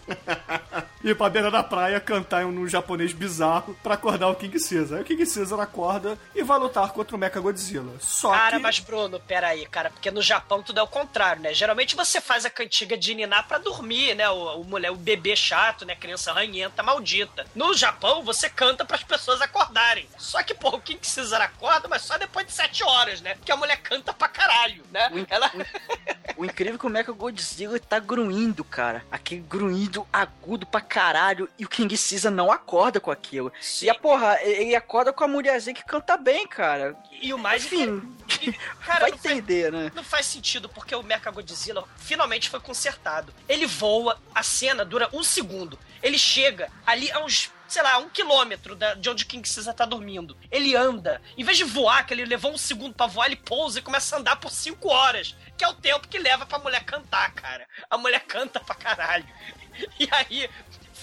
[1.03, 4.97] ir pra beira da praia cantar num japonês bizarro pra acordar o King Caesar.
[4.97, 7.93] Aí o King Caesar acorda e vai lutar contra o Mecha Godzilla.
[7.99, 8.61] Só Cara, que...
[8.61, 11.53] mas Bruno, peraí, cara, porque no Japão tudo é o contrário, né?
[11.53, 14.29] Geralmente você faz a cantiga de Niná pra dormir, né?
[14.29, 15.95] O, o mulher, o bebê chato, né?
[15.95, 17.45] Criança ranhenta, maldita.
[17.53, 20.07] No Japão, você canta pras pessoas acordarem.
[20.17, 23.35] Só que, pô, o King Caesar acorda, mas só depois de sete horas, né?
[23.35, 25.09] Porque a mulher canta pra caralho, né?
[25.11, 25.51] O in- Ela...
[26.37, 29.05] O incrível é que o Godzilla tá grunhindo, cara.
[29.11, 31.47] Aquele grunhido agudo pra caralho.
[31.57, 33.53] E o King Caesar não acorda com aquilo.
[33.81, 36.95] E a porra, ele acorda com a mulherzinha que canta bem, cara.
[37.21, 37.65] E o mais...
[37.65, 38.01] Enfim,
[38.85, 39.91] Cara, vai não faz- entender, né?
[39.95, 43.33] Não faz sentido, porque o Mecha Godzilla finalmente foi consertado.
[43.47, 45.79] Ele voa, a cena dura um segundo.
[46.03, 50.37] Ele chega ali a uns, sei lá, um quilômetro de onde King Caesar tá dormindo.
[50.51, 51.21] Ele anda.
[51.37, 54.15] Em vez de voar, que ele levou um segundo pra voar, ele pousa e começa
[54.15, 55.35] a andar por cinco horas.
[55.57, 57.67] Que é o tempo que leva pra mulher cantar, cara.
[57.89, 59.25] A mulher canta pra caralho.
[59.99, 60.49] E aí,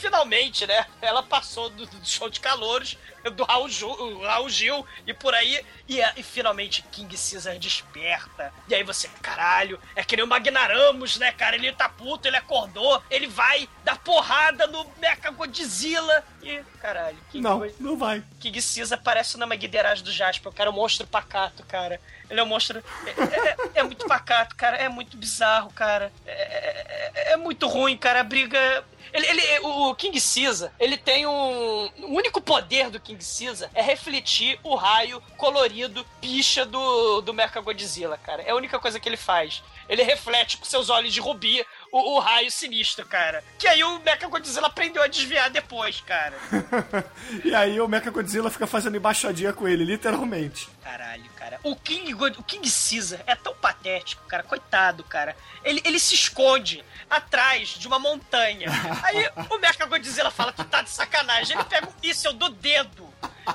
[0.03, 0.85] finalmente, né?
[1.01, 2.99] Ela passou do, do show de calouros,
[3.37, 5.65] do Raul, Ju- Raul Gil e por aí.
[5.89, 8.53] E, e finalmente King Caesar desperta.
[8.69, 11.55] E aí você, caralho, é que nem o Magnaramos, né, cara?
[11.55, 16.25] Ele tá puto, ele acordou, ele vai dar porrada no Mecha Godzilla.
[16.43, 18.23] E, caralho, King, Não, Go- não vai.
[18.41, 20.51] King Caesar parece o Namaguiderage do Jasper.
[20.51, 22.01] O cara é um monstro pacato, cara.
[22.29, 22.83] Ele é um monstro.
[23.07, 24.77] É, é- é muito pacato, cara.
[24.79, 26.11] É muito bizarro, cara.
[26.27, 28.21] É, é- é- é muito ruim, cara.
[28.21, 28.85] A briga.
[29.13, 31.87] Ele, ele- o King Caesar, ele tem um.
[32.01, 37.61] O único poder do King Caesar é refletir o raio colorido, picha do, do Mecha
[37.61, 38.43] Godzilla, cara.
[38.43, 39.63] É a única coisa que ele faz.
[39.89, 43.45] Ele reflete com seus olhos de rubi o, o raio sinistro, cara.
[43.59, 46.35] Que aí o Mecha Godzilla aprendeu a desviar depois, cara.
[47.45, 50.69] E aí o Mecha Godzilla fica fazendo embaixadinha com ele, literalmente.
[50.83, 51.59] Caralho, cara.
[51.63, 54.43] O King, God- o King Caesar é tão patético, cara.
[54.43, 55.37] Coitado, cara.
[55.65, 58.69] Ele, ele se esconde atrás de uma montanha.
[59.05, 61.57] Aí o Mecha Godzilla fala, tu tá de sacanagem.
[61.57, 63.09] Ele pega um míssel do dedo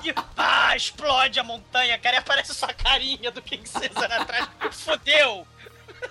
[0.04, 2.16] e pá, explode a montanha, cara.
[2.18, 4.48] E aparece sua carinha do King Caesar atrás.
[4.72, 5.48] Fudeu.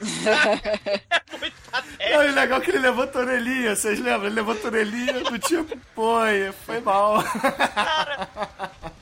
[0.00, 2.10] É muito patético.
[2.10, 4.26] Não, e legal que ele levanta a orelhinha, vocês lembram?
[4.26, 7.22] Ele levanta a orelhinha do tipo, foi, foi mal.
[7.22, 8.28] Cara,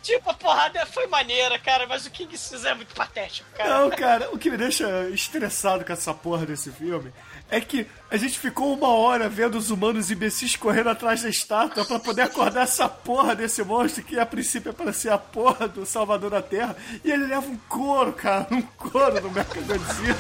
[0.03, 3.79] tipo, a porrada foi maneira, cara, mas o King Caesar é muito patético, cara.
[3.79, 7.13] Não, cara, o que me deixa estressado com essa porra desse filme
[7.54, 11.86] é que a gente ficou uma hora vendo os humanos imbecis correndo atrás da estátua
[11.86, 15.68] pra poder acordar essa porra desse monstro que a princípio é para ser a porra
[15.68, 20.16] do Salvador da Terra e ele leva um couro, cara, um couro no Mecha Godzilla.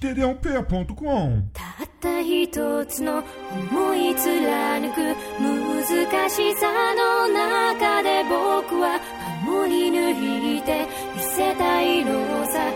[0.00, 5.00] td1p.com たった一つの思い貫く
[5.40, 9.00] 難しさの中で僕は
[9.44, 12.70] 守り抜い て見せたいのさ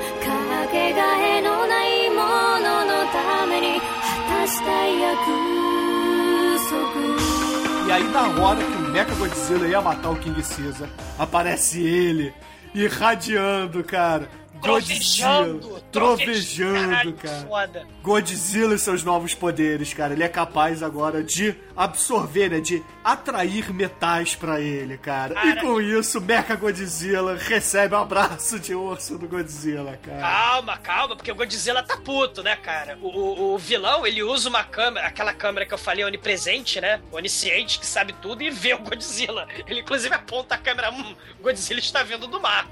[0.64, 2.22] かけがえのないも
[2.61, 3.86] ののために果
[4.40, 5.16] たしたい約
[6.68, 7.30] 束
[7.88, 10.88] E aí, na hora que o Mecha Godzilla ia matar o King Caesar,
[11.18, 12.32] aparece ele
[12.72, 14.28] irradiando, cara.
[14.66, 17.45] Trovejando, Trovejando, cara.
[17.47, 17.88] Foda.
[18.01, 20.13] Godzilla e seus novos poderes, cara.
[20.13, 22.59] Ele é capaz agora de absorver, né?
[22.59, 25.34] De atrair metais pra ele, cara.
[25.34, 25.61] E Cara.
[25.61, 30.20] com isso, Mecha Godzilla recebe um abraço de urso do Godzilla, cara.
[30.20, 32.97] Calma, calma, porque o Godzilla tá puto, né, cara?
[33.01, 36.99] O, o- o vilão, ele usa uma câmera, aquela câmera que eu falei onipresente, né?
[37.11, 39.47] Onisciente, que sabe tudo e vê o Godzilla.
[39.68, 42.68] Ele, inclusive, aponta a câmera, hum, o Godzilla está vindo do mar?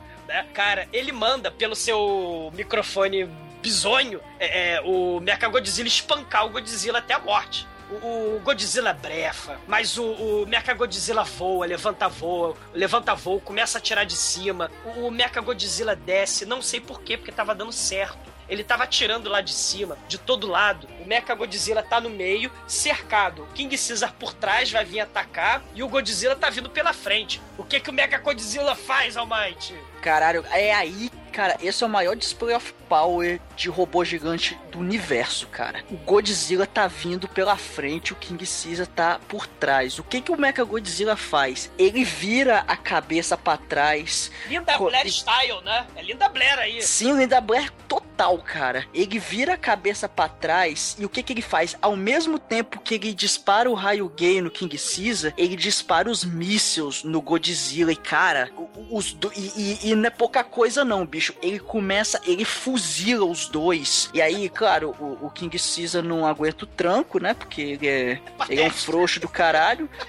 [0.53, 3.29] Cara, ele manda pelo seu microfone
[3.61, 7.67] bizonho é, é, o Mechagodzilla espancar o Godzilla até a morte.
[8.01, 13.81] O, o Godzilla brefa, mas o, o Mechagodzilla voa, levanta voo, levanta voo, começa a
[13.81, 14.71] tirar de cima.
[14.83, 18.32] O, o Mechagodzilla desce, não sei porquê, porque tava dando certo.
[18.47, 20.87] Ele tava atirando lá de cima, de todo lado.
[20.99, 23.43] O Mechagodzilla tá no meio, cercado.
[23.43, 27.41] O King Caesar por trás vai vir atacar e o Godzilla tá vindo pela frente.
[27.57, 29.75] O que que o Mechagodzilla faz, Almighty?
[30.01, 34.77] Caralho, é aí, cara, esse é o maior display of power de robô gigante do
[34.77, 35.83] universo, cara.
[35.89, 39.97] O Godzilla tá vindo pela frente, o King Caesar tá por trás.
[39.97, 41.71] O que que o Mecha Godzilla faz?
[41.77, 44.29] Ele vira a cabeça pra trás.
[44.47, 45.87] Linda Co- Blair style, né?
[45.95, 46.81] É Linda Blair aí.
[46.83, 48.85] Sim, Linda Blair total, cara.
[48.93, 51.75] Ele vira a cabeça pra trás e o que que ele faz?
[51.81, 56.23] Ao mesmo tempo que ele dispara o raio gay no King Caesar, ele dispara os
[56.23, 58.51] mísseis no Godzilla e, cara,
[58.91, 59.31] os do...
[59.35, 59.51] e,
[59.83, 61.33] e- e não é pouca coisa não, bicho.
[61.41, 62.82] Ele começa, ele fuzila
[63.21, 64.09] os dois.
[64.13, 67.33] E aí, claro, o, o King Caesar não aguenta o tranco, né?
[67.33, 68.19] Porque ele é,
[68.49, 69.89] ele é um frouxo do caralho.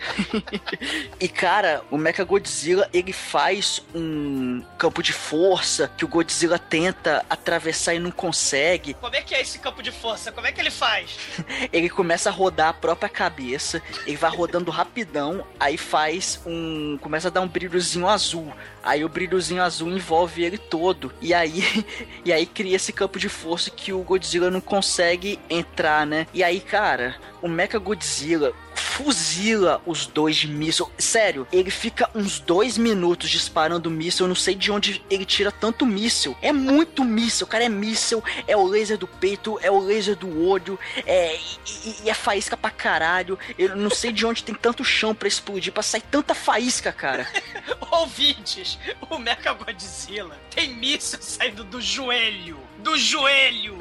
[1.20, 7.25] E cara, o Mecha Godzilla ele faz um campo de força que o Godzilla tenta
[7.31, 8.95] atravessar e não consegue.
[8.95, 10.33] Como é que é esse campo de força?
[10.33, 11.16] Como é que ele faz?
[11.72, 16.99] Ele começa a rodar a própria cabeça, ele vai rodando rapidão, aí faz um.
[17.01, 18.53] começa a dar um brilhozinho azul.
[18.85, 21.11] Aí o brilhozinho azul envolve ele todo.
[21.20, 21.64] E aí,
[22.22, 26.26] e aí cria esse campo de força que o Godzilla não consegue entrar, né?
[26.35, 28.53] E aí, cara, o Mecha Godzilla
[28.97, 30.88] fuzila os dois mísseis.
[30.99, 34.24] Sério, ele fica uns dois minutos disparando míssil.
[34.24, 36.36] Eu não sei de onde ele tira tanto míssil.
[36.40, 37.64] É muito míssil, cara.
[37.64, 42.11] É míssil, é o laser do peito, é o laser do olho, é, e, e-
[42.11, 43.38] é faísca pra caralho.
[43.59, 47.26] Eu não sei de onde tem tanto chão pra explodir, pra sair tanta faísca, cara.
[47.90, 48.78] Ouvintes,
[49.11, 52.59] o Mecha Godzilla tem míssil saindo do joelho.
[52.85, 53.78] Do joelho!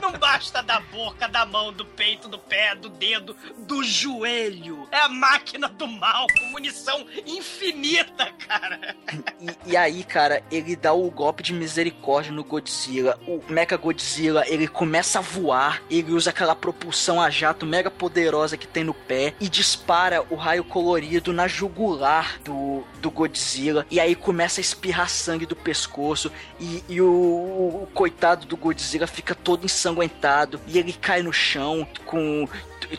[0.00, 4.88] Não basta da boca, da mão, do peito, do pé, do dedo, do joelho.
[4.90, 8.96] É a máquina do mal com munição infinita, cara.
[9.38, 13.20] E, e aí, cara, ele dá o golpe de misericórdia no Godzilla.
[13.28, 18.56] O Mecha Godzilla, ele começa a voar, ele usa aquela propulsão a jato mega poderosa
[18.56, 23.86] que tem no pé e dispara o raio colorido na jugular do, do Godzilla.
[23.88, 29.06] E aí começa a espirrar sangue do pescoço e, e o, o coitado do Godzilla
[29.06, 32.48] fica todo ensanguentado e ele cai no chão com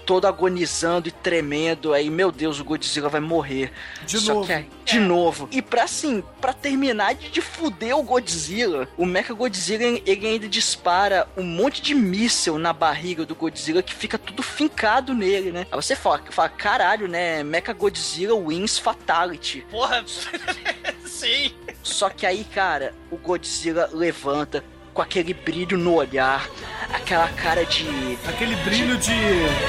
[0.06, 1.94] todo agonizando e tremendo.
[1.94, 3.72] Aí, meu Deus, o Godzilla vai morrer.
[4.06, 4.48] De Só novo.
[4.48, 5.48] que aí- de novo.
[5.52, 10.48] E pra assim, pra terminar de, de fuder o Godzilla, o Mecha Godzilla ele ainda
[10.48, 15.68] dispara um monte de míssel na barriga do Godzilla que fica tudo fincado nele, né?
[15.72, 17.44] Aí você fala, fala caralho, né?
[17.44, 19.66] Mecha Godzilla wins fatality.
[19.70, 20.04] Porra,
[21.06, 21.52] sim.
[21.84, 24.64] Só que aí, cara, o Godzilla levanta
[24.98, 26.50] com aquele brilho no olhar,
[26.92, 29.14] aquela cara de Aquele brilho de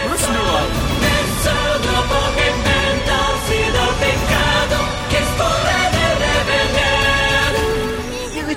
[0.07, 0.99] Bruce Leroy.
[6.85, 6.88] E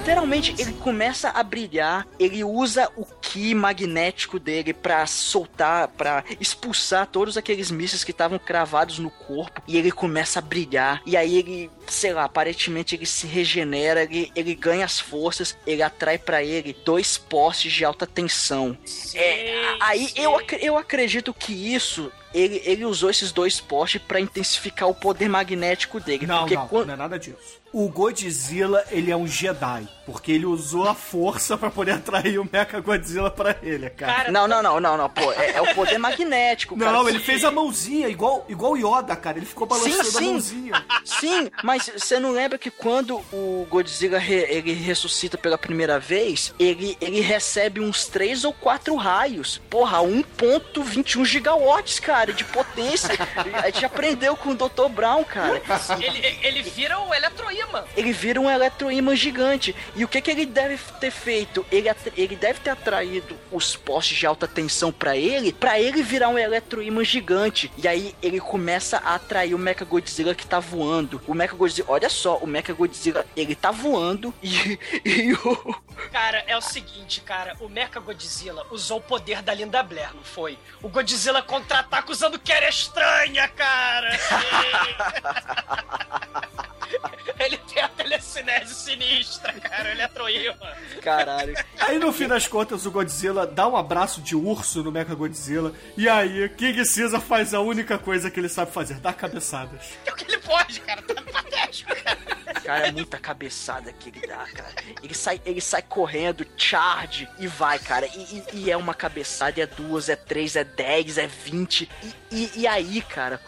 [0.02, 7.06] literalmente ele começa a brilhar, ele usa o ki magnético dele pra soltar, pra expulsar
[7.06, 11.04] todos aqueles mísseis que estavam cravados no corpo e ele começa a brilhar.
[11.06, 15.84] E aí ele, sei lá, aparentemente ele se regenera, ele, ele ganha as forças, ele
[15.84, 18.76] atrai pra ele dois postes de alta tensão.
[19.14, 20.14] É, aí sim.
[20.20, 25.30] eu, eu acredito que isso ele, ele usou esses dois postes pra intensificar o poder
[25.30, 26.26] magnético dele.
[26.26, 27.61] Não, não, quando- não é nada disso.
[27.74, 32.48] O Godzilla, ele é um Jedi, porque ele usou a força pra poder atrair o
[32.52, 34.14] Mecha Godzilla pra ele, cara.
[34.14, 36.92] Cara, Não, não, não, não, não, pô, é, é o poder magnético, cara.
[36.92, 39.38] não, ele fez a mãozinha, igual, igual o Yoda, cara.
[39.38, 40.32] Ele ficou balançando Sim, a sim.
[40.32, 40.86] mãozinha.
[41.06, 46.54] Sim, mas você não lembra que quando o Godzilla re- ele ressuscita pela primeira vez,
[46.60, 49.62] ele, ele recebe uns 3 ou 4 raios.
[49.70, 52.34] Porra, 1.21 gigawatts, cara.
[52.34, 53.10] de potência.
[53.64, 54.90] A gente aprendeu com o Dr.
[54.90, 55.62] Brown, cara.
[56.02, 57.14] Ele, ele vira um
[57.62, 57.84] eletroímã.
[57.96, 59.76] Ele vira um eletroímã gigante.
[59.96, 61.66] E o que, que ele deve ter feito?
[61.72, 66.30] Ele, ele deve ter atraído os postes de alta tensão pra ele, pra ele virar
[66.30, 67.72] um eletroímã gigante.
[67.78, 71.22] E aí ele começa a atrair o Mechagodzilla que tá voando.
[71.28, 75.76] O Mechagodzilla, olha só, o Mechagodzilla, ele tá voando e, e o,
[76.12, 80.24] Cara, é o seguinte, cara, o Mecha Godzilla usou o poder da Linda Blair, não
[80.24, 80.58] foi?
[80.82, 84.12] O Godzilla contra-ataca usando que era estranha, cara!
[87.52, 90.56] Ele tem a telecinese sinistra, cara, ele é troíma.
[91.02, 91.54] Caralho.
[91.80, 95.74] Aí no fim das contas o Godzilla dá um abraço de urso no Mecha Godzilla
[95.98, 99.82] e aí King Caesar faz a única coisa que ele sabe fazer, dar cabeçadas.
[100.06, 102.18] É o que ele pode, cara, tá patético, cara.
[102.64, 104.74] Cara, é muita cabeçada que ele dá, cara.
[105.04, 108.06] Ele sai, ele sai correndo, charge e vai, cara.
[108.08, 111.90] E, e- e é uma cabeçada, é duas, é três, é dez, é vinte.
[112.04, 113.42] E, e- e aí, cara,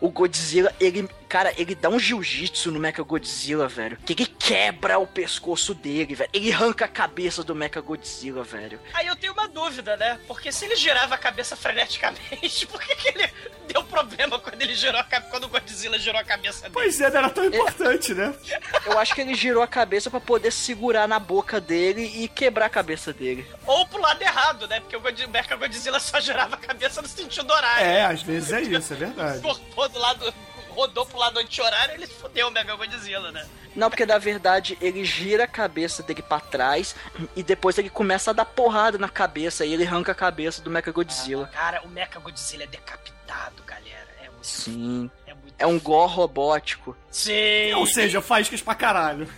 [0.00, 3.98] o, o Godzilla, ele, cara, ele dá um jiu-jitsu no Mecha Godzilla, velho.
[4.06, 6.30] Que ele quebra o pescoço dele, velho.
[6.32, 8.78] Ele arranca a cabeça do Mecha Godzilla, velho.
[8.92, 10.20] Aí eu tenho uma dúvida, né?
[10.28, 13.28] Porque se ele girava a cabeça freneticamente, por que, que ele
[13.66, 16.72] deu problema quando ele girou a cabeça, quando o Godzilla girou a cabeça dele?
[16.72, 18.32] Pois é, não era tão importante, né?
[18.86, 22.66] Eu acho que ele girou a cabeça pra poder segurar na boca dele e quebrar
[22.66, 23.44] a cabeça dele.
[23.66, 24.78] Ou pro lado errado, né?
[24.78, 27.84] Porque o God- Mecha Godzilla só girava a cabeça no sentido horário.
[27.84, 29.40] É, às vezes é isso, é verdade.
[29.42, 30.32] Cortou do lado,
[30.74, 33.46] rodou pro lado anti-horário, ele fodeu o Mega Godzilla, né?
[33.74, 36.94] Não, porque na verdade ele gira a cabeça dele pra trás
[37.34, 40.70] e depois ele começa a dar porrada na cabeça e ele arranca a cabeça do
[40.70, 41.46] Mecha Godzilla.
[41.52, 44.08] Cara, o Mecha Godzilla é decapitado, galera.
[44.22, 44.46] É muito.
[44.46, 44.98] Sim.
[44.98, 45.23] Muito.
[45.58, 46.96] É um gore robótico.
[47.10, 47.72] Sim.
[47.74, 49.28] Ou seja, faíscas pra caralho.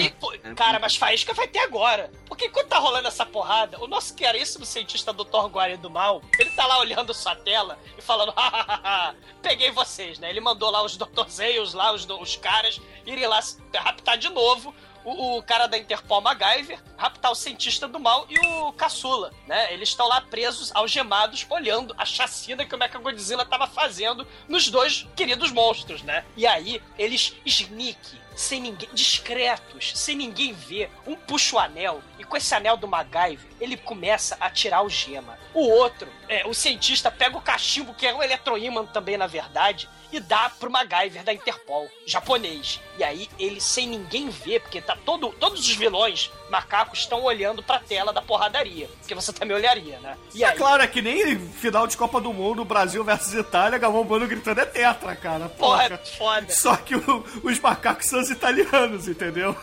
[0.00, 2.10] E- e- cara, mas faísca vai ter agora.
[2.28, 5.48] Porque enquanto tá rolando essa porrada, o nosso queríssimo cientista Dr.
[5.50, 10.30] Guarin do Mal, ele tá lá olhando sua tela e falando, hahaha, peguei vocês, né?
[10.30, 11.26] Ele mandou lá os Dr.
[11.28, 14.72] Zeus, lá os, os caras, irem lá se raptar de novo
[15.04, 19.72] o, o cara da Interpol MacGyver, raptar o cientista do mal e o caçula, né?
[19.72, 25.06] Eles estão lá presos, algemados, olhando a chacina que o Mechagodzilla tava fazendo nos dois
[25.16, 26.24] queridos monstros, né?
[26.36, 27.98] E aí, eles sneak,
[28.36, 32.88] sem ninguém, discretos, sem ninguém ver, um puxa o anel e com esse anel do
[32.88, 35.38] MacGyver, ele começa a tirar o gema.
[35.54, 39.88] O outro, é, o cientista pega o cachimbo, que é um eletroímã também, na verdade,
[40.10, 42.80] e dá pro MacGyver da Interpol, japonês.
[42.98, 47.62] E aí ele, sem ninguém ver, porque tá todo, todos os vilões macacos estão olhando
[47.62, 50.16] pra tela da porradaria, porque você também olharia, né?
[50.34, 53.78] E É aí, claro, é que nem final de Copa do Mundo, Brasil versus Itália,
[53.78, 55.48] Galvão Bueno gritando é tetra, cara.
[55.48, 55.98] porra, Porra.
[56.18, 56.52] foda.
[56.52, 59.56] Só que o- os macacos são os italianos, entendeu?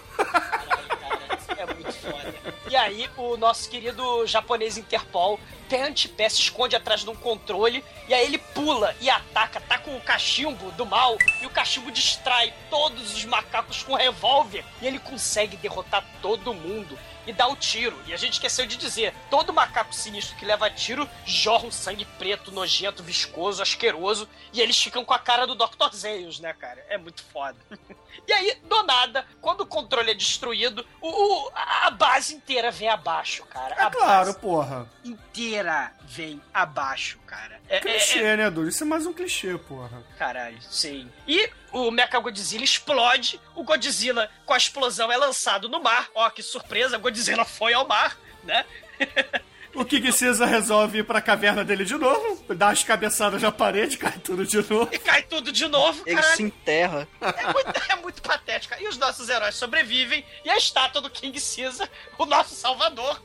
[1.58, 2.34] É muito foda.
[2.70, 5.40] E aí, o nosso querido japonês Interpol
[5.70, 9.78] pé pé se esconde atrás de um controle, e aí ele pula e ataca, tá
[9.78, 14.88] com o cachimbo do mal, e o cachimbo distrai todos os macacos com revólver, e
[14.88, 16.98] ele consegue derrotar todo mundo.
[17.28, 17.96] E dá o tiro.
[18.08, 22.04] E a gente esqueceu de dizer: todo macaco sinistro que leva tiro jorra um sangue
[22.18, 24.28] preto, nojento, viscoso, asqueroso.
[24.52, 25.94] E eles ficam com a cara do Dr.
[25.94, 26.84] Zeus, né, cara?
[26.90, 27.58] É muito foda.
[28.28, 32.88] E aí, do nada, quando o controle é destruído, o, o- a base inteira vem
[32.90, 33.74] abaixo, cara.
[33.76, 34.88] É a claro, porra.
[35.04, 35.59] inteira
[36.04, 37.60] vem abaixo, cara.
[37.68, 38.68] É, é- Clichê, é- né, Duro?
[38.70, 40.04] Isso é mais um clichê, porra.
[40.18, 41.10] Caralho, sim.
[41.28, 46.08] E o Mecha Godzilla explode, o Godzilla com a explosão é lançado no mar.
[46.16, 48.66] Ó, que surpresa, o Godzilla foi ao mar, né?
[49.76, 53.98] O King Caesar resolve ir pra caverna dele de novo, dá as cabeçadas na parede,
[53.98, 54.90] cai tudo de novo.
[54.92, 56.36] E cai tudo de novo, Ele caralho.
[56.36, 57.08] se enterra.
[57.22, 58.82] É muito, é muito patética.
[58.82, 63.22] E os nossos heróis sobrevivem e a estátua do King Caesar, o nosso salvador,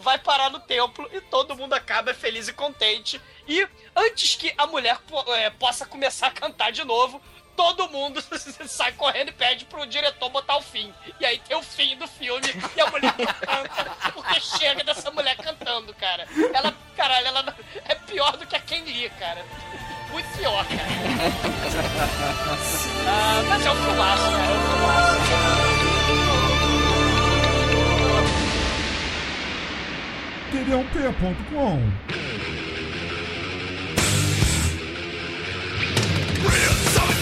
[0.00, 3.20] vai parar no templo e todo mundo acaba feliz e contente.
[3.46, 7.20] E antes que a mulher po- é, possa começar a cantar de novo,
[7.56, 8.22] todo mundo
[8.68, 10.92] sai correndo e pede pro diretor botar o fim.
[11.18, 12.46] E aí tem o fim do filme
[12.76, 16.28] e a mulher canta, porque chega dessa mulher cantando, cara.
[16.52, 19.42] Ela, caralho, ela é pior do que a Ken Lee, cara.
[20.10, 20.86] Muito pior, cara.
[23.08, 24.42] Ah, mas é um filmaço, cara.
[24.42, 25.16] É um filmaço.
[30.52, 31.80] td1p.com
[36.46, 37.15] Então,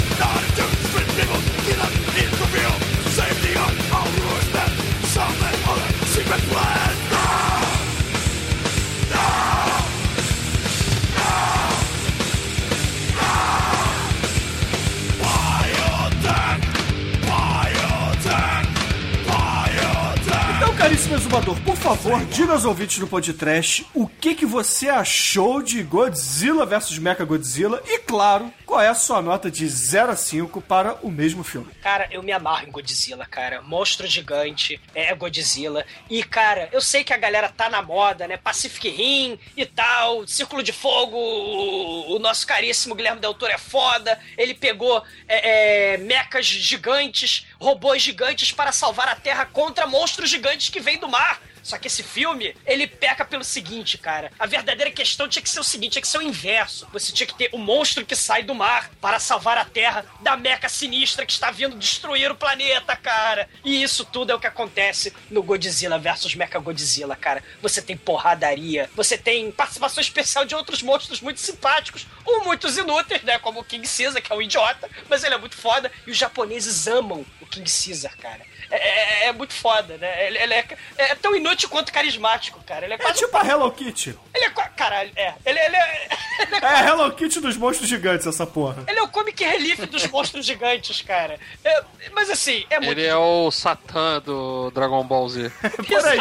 [20.84, 25.60] caríssimo Caríssimo exumador, por favor, diga aos ouvintes do podcast o que, que você achou
[25.60, 30.16] de Godzilla vs Mecha Godzilla e, claro, qual é a sua nota de 0 a
[30.16, 31.70] 5 para o mesmo filme.
[31.82, 33.60] Cara, eu me amarro em Godzilla, cara.
[33.60, 35.84] Monstro gigante, é Godzilla.
[36.08, 38.38] E, cara, eu sei que a galera tá na moda, né?
[38.38, 44.18] Pacific Rim e tal, Círculo de Fogo, o nosso caríssimo Guilherme Del Toro é foda.
[44.38, 50.70] Ele pegou é, é, mechas gigantes, robôs gigantes para salvar a Terra contra monstros gigantes
[50.70, 51.42] que vêm do mar.
[51.64, 54.30] Só que esse filme, ele peca pelo seguinte, cara.
[54.38, 56.86] A verdadeira questão tinha que ser o seguinte, tinha que ser o inverso.
[56.92, 60.36] Você tinha que ter o monstro que sai do mar para salvar a Terra da
[60.36, 63.48] meca sinistra que está vindo destruir o planeta, cara.
[63.64, 67.42] E isso tudo é o que acontece no Godzilla versus Mecha Godzilla, cara.
[67.62, 73.22] Você tem porradaria, você tem participação especial de outros monstros muito simpáticos ou muitos inúteis,
[73.22, 73.38] né?
[73.38, 75.90] Como o King Caesar, que é um idiota, mas ele é muito foda.
[76.06, 78.42] E os japoneses amam o King Caesar, cara.
[78.70, 80.26] É, é, é muito foda, né?
[80.26, 80.66] Ele, ele é,
[80.98, 82.84] é, tão inútil quanto carismático, cara.
[82.84, 84.18] Ele é, é tipo a Hello Kitty.
[84.34, 84.50] Ele é.
[84.50, 85.34] Caralho, é.
[85.44, 86.08] Ele, ele é.
[86.34, 88.84] Ele é, a Hello Kitty dos monstros gigantes, essa porra.
[88.88, 91.38] Ele é o comic relief dos monstros gigantes, cara.
[91.64, 92.92] É, mas assim, é muito.
[92.92, 95.50] Ele é o Satã do Dragon Ball Z.
[95.86, 96.18] Por aí.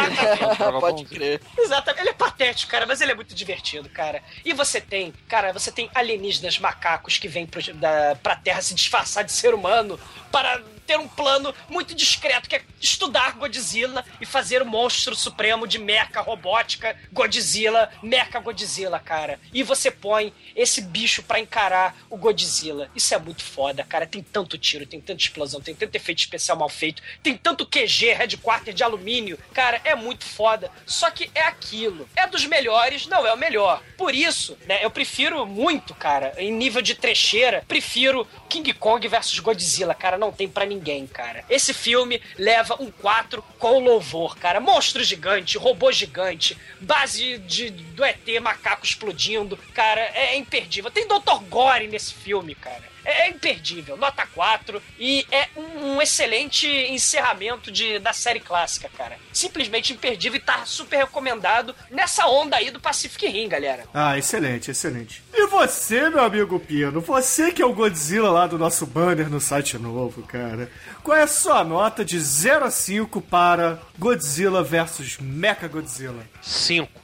[0.79, 1.41] Pode crer.
[1.57, 2.01] Exatamente.
[2.01, 4.21] Ele é patético, cara, mas ele é muito divertido, cara.
[4.45, 8.75] E você tem, cara, você tem alienígenas macacos que vêm pro, da, pra Terra se
[8.75, 9.99] disfarçar de ser humano
[10.31, 15.67] para ter um plano muito discreto que é estudar Godzilla e fazer o monstro supremo
[15.67, 19.39] de mecha robótica Godzilla, mecha Godzilla, cara.
[19.53, 22.89] E você põe esse bicho para encarar o Godzilla.
[22.95, 24.05] Isso é muito foda, cara.
[24.05, 28.13] Tem tanto tiro, tem tanta explosão, tem tanto efeito especial mal feito, tem tanto QG,
[28.13, 29.37] headquarter de alumínio.
[29.53, 30.71] Cara, é muito foda.
[30.85, 32.07] Só que é aquilo.
[32.15, 33.81] É dos melhores, não é o melhor.
[33.97, 39.39] Por isso, né, eu prefiro muito, cara, em nível de trecheira, prefiro King Kong versus
[39.39, 40.17] Godzilla, cara.
[40.17, 40.72] Não tem para ninguém,
[41.07, 41.43] cara.
[41.49, 44.59] Esse filme leva um 4 com louvor, cara.
[44.59, 49.57] Monstro gigante, robô gigante, base de, do ET, macaco explodindo.
[49.73, 50.91] Cara, é imperdível.
[50.91, 51.43] Tem Dr.
[51.49, 52.92] Gore nesse filme, cara.
[53.05, 58.89] É, é imperdível, nota 4 e é um, um, excelente encerramento de, da série clássica,
[58.97, 59.17] cara.
[59.31, 63.85] Simplesmente imperdível e tá super recomendado nessa onda aí do Pacific Rim, galera.
[63.93, 65.23] Ah, excelente, excelente.
[65.33, 69.39] E você, meu amigo Pino, você que é o Godzilla lá do nosso banner no
[69.39, 70.71] site novo, cara.
[71.03, 76.25] Qual é a sua nota de 0 a 5 para Godzilla versus Mecha Godzilla?
[76.41, 76.89] 5.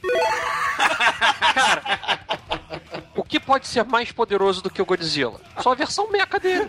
[1.60, 5.40] cara, que pode ser mais poderoso do que o Godzilla?
[5.60, 6.68] Só a versão mecha dele.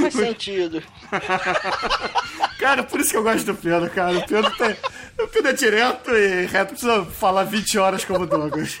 [0.00, 0.82] Faz sentido.
[2.58, 4.18] Cara, por isso que eu gosto do Pedro, cara.
[4.18, 4.76] O Pedro tem.
[5.20, 8.76] O Pedro é direto e reto, precisa falar 20 horas como Douglas.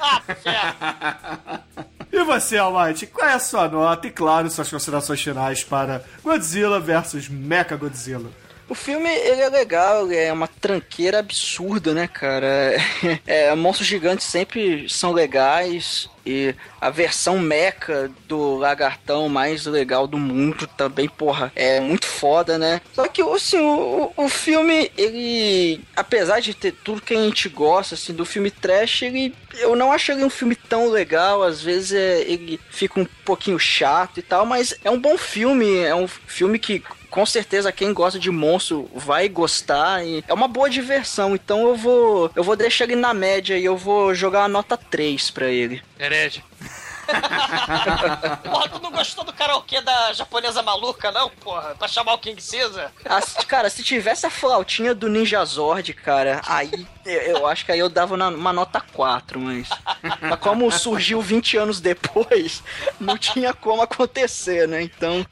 [2.10, 6.80] E você, Almighty, qual é a sua nota e, claro, suas considerações finais para Godzilla
[6.80, 8.30] versus Mecha Godzilla?
[8.68, 12.74] O filme, ele é legal, é uma tranqueira absurda, né, cara?
[13.26, 20.18] É, monstros gigantes sempre são legais e a versão meca do lagartão mais legal do
[20.18, 22.80] mundo também, porra, é muito foda, né?
[22.92, 27.94] Só que, assim, o, o filme, ele, apesar de ter tudo que a gente gosta,
[27.94, 31.92] assim, do filme trash, ele, eu não acho ele um filme tão legal, às vezes
[31.92, 36.08] é, ele fica um pouquinho chato e tal, mas é um bom filme, é um
[36.08, 36.82] filme que
[37.14, 41.36] com certeza quem gosta de monstro vai gostar e é uma boa diversão.
[41.36, 44.76] Então eu vou eu vou deixar ele na média e eu vou jogar uma nota
[44.76, 45.80] 3 para ele.
[45.96, 46.42] Herege.
[48.42, 51.74] porra, tu não gostou do karaokê da japonesa maluca, não, porra?
[51.74, 52.92] Pra chamar o King Caesar?
[53.04, 57.78] Ah, cara, se tivesse a flautinha do Ninja Zord, cara, aí eu acho que aí
[57.78, 59.68] eu dava uma nota 4, mas,
[60.20, 62.62] mas como surgiu 20 anos depois,
[62.98, 64.82] não tinha como acontecer, né?
[64.82, 65.26] Então.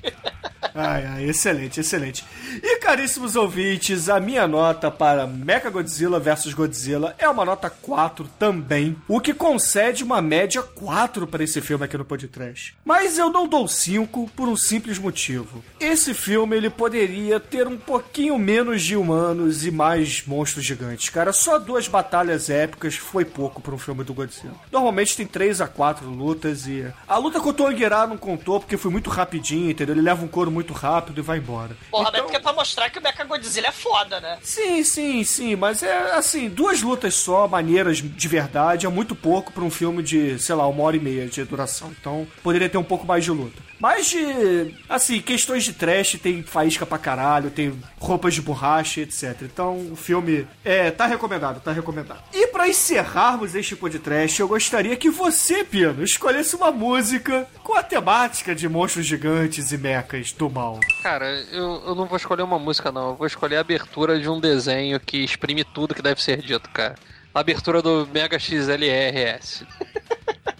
[0.75, 2.25] Ai, ai, excelente, excelente.
[2.63, 8.29] E caríssimos ouvintes, a minha nota para Mecha Godzilla vs Godzilla é uma nota 4
[8.39, 12.75] também, o que concede uma média 4 para esse filme aqui no podcast.
[12.85, 15.65] Mas eu não dou 5 por um simples motivo.
[15.81, 21.09] Esse filme ele poderia ter um pouquinho menos de humanos e mais monstros gigantes.
[21.09, 24.55] Cara, só duas batalhas épicas foi pouco para um filme do Godzilla.
[24.71, 28.77] Normalmente tem 3 a 4 lutas e a luta com o Tongueira não contou porque
[28.77, 29.95] foi muito rapidinho, entendeu?
[29.95, 31.77] Ele leva um couro muito rápido e vai embora.
[31.91, 32.21] Porra, então...
[32.21, 34.39] é porque é pra mostrar que o Mecha Godzilla é foda, né?
[34.43, 39.53] Sim, sim, sim, mas é assim, duas lutas só, maneiras de verdade, é muito pouco
[39.53, 41.93] para um filme de, sei lá, uma hora e meia de duração.
[41.99, 43.63] Então, poderia ter um pouco mais de luta.
[43.79, 49.43] Mas de, assim, questões de trash, tem faísca pra caralho, tem roupas de borracha, etc.
[49.43, 52.23] Então, o filme é, tá recomendado, tá recomendado.
[52.33, 57.83] E para encerrarmos este podcast, eu gostaria que você, Pino, escolhesse uma música com a
[57.83, 60.79] temática de monstros gigantes e mechas do mal.
[61.03, 63.11] Cara, eu, eu não vou escolher uma música, não.
[63.11, 66.69] Eu vou escolher a abertura de um desenho que exprime tudo que deve ser dito,
[66.71, 66.95] cara.
[67.35, 69.67] A abertura do Mega XLRS.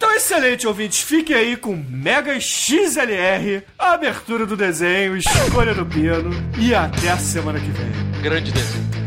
[0.00, 1.02] Então, excelente, ouvintes.
[1.02, 6.30] Fiquem aí com Mega XLR, a abertura do desenho, escolha do piano.
[6.56, 8.22] E até a semana que vem.
[8.22, 8.88] Grande desenho.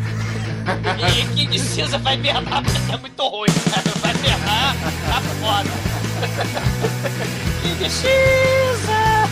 [1.09, 3.91] E King Cinza vai berrar porque tá muito ruim, cara.
[4.01, 4.75] Vai berrar,
[5.07, 5.69] tá foda.
[7.63, 9.23] King Cinza!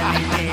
[0.00, 0.50] Living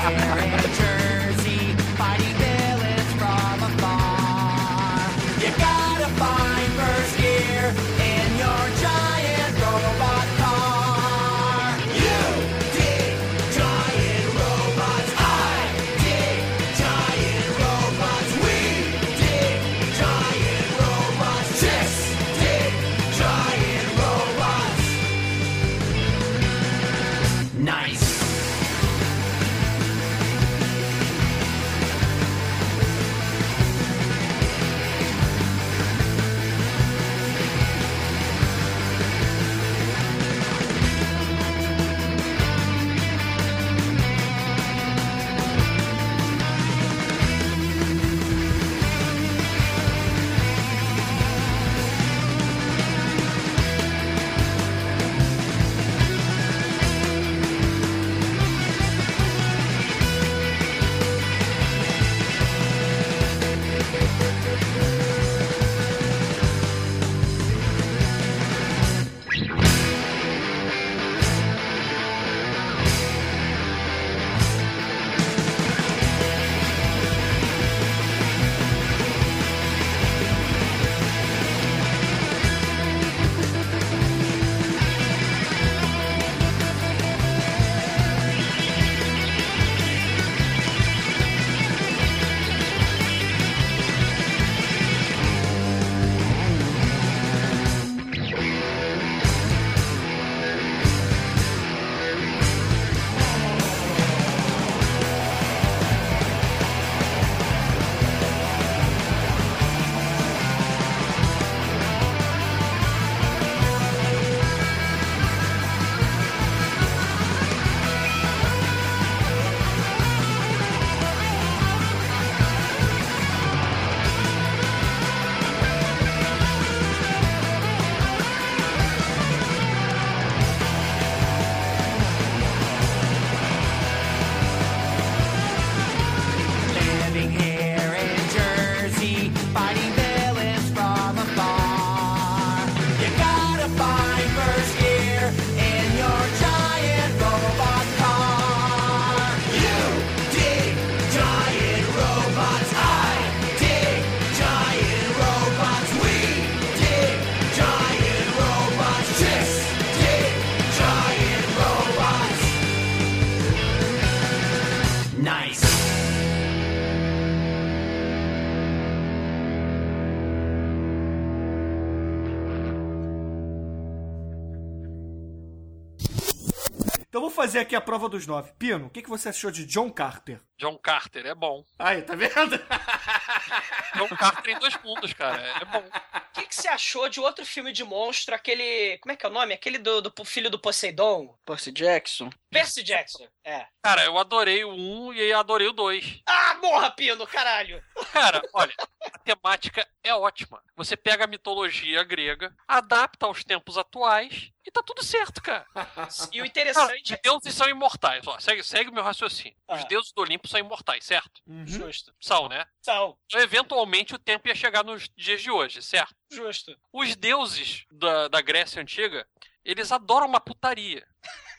[177.38, 178.52] fazer aqui a prova dos nove.
[178.58, 180.40] Pino, o que, que você achou de John Carter?
[180.58, 181.64] John Carter é bom.
[181.78, 182.58] Aí, tá vendo?
[183.94, 185.40] John Carter em dois mundos, cara.
[185.40, 185.78] É bom.
[185.78, 188.98] O que, que você achou de outro filme de monstro, aquele.
[188.98, 189.54] Como é que é o nome?
[189.54, 191.32] Aquele do, do filho do Poseidon?
[191.46, 192.28] Percy Jackson.
[192.50, 193.28] Percy Jackson.
[193.44, 193.66] É.
[193.82, 196.22] Cara, eu adorei o 1 e adorei o 2.
[196.26, 197.82] Ah, morra, Pino, caralho!
[198.12, 198.72] Cara, olha,
[199.12, 200.62] a temática é ótima.
[200.76, 205.66] Você pega a mitologia grega, adapta aos tempos atuais e tá tudo certo, cara.
[206.32, 207.14] E o Cara, interessante.
[207.14, 208.26] os deuses são imortais.
[208.26, 209.56] Ó, segue, segue o meu raciocínio.
[209.68, 209.86] Os Ah.
[209.86, 211.42] deuses do Olimpo são imortais, certo?
[211.66, 212.14] Justo.
[212.20, 212.64] São, né?
[212.82, 213.16] São.
[213.26, 216.14] Então, eventualmente o tempo ia chegar nos dias de hoje, certo?
[216.30, 216.76] Justo.
[216.92, 219.26] Os deuses da, da Grécia Antiga,
[219.64, 221.06] eles adoram uma putaria.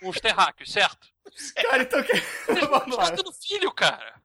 [0.02, 1.08] Os terráqueos, certo?
[1.56, 2.14] Cara, então que...
[2.68, 3.12] Vamos lá.
[3.12, 4.20] tendo filho, cara.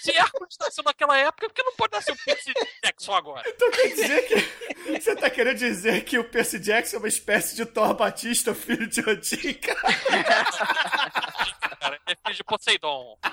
[0.00, 2.52] Se Hércules nasceu naquela época, por que não pode nascer o Percy
[2.82, 3.48] Jackson agora?
[3.48, 4.98] Então quer dizer que.
[5.00, 8.86] Você tá querendo dizer que o Percy Jackson é uma espécie de Thor Batista, filho
[8.86, 9.80] de Odin, cara?
[11.78, 13.18] Cara, é filho de Poseidon.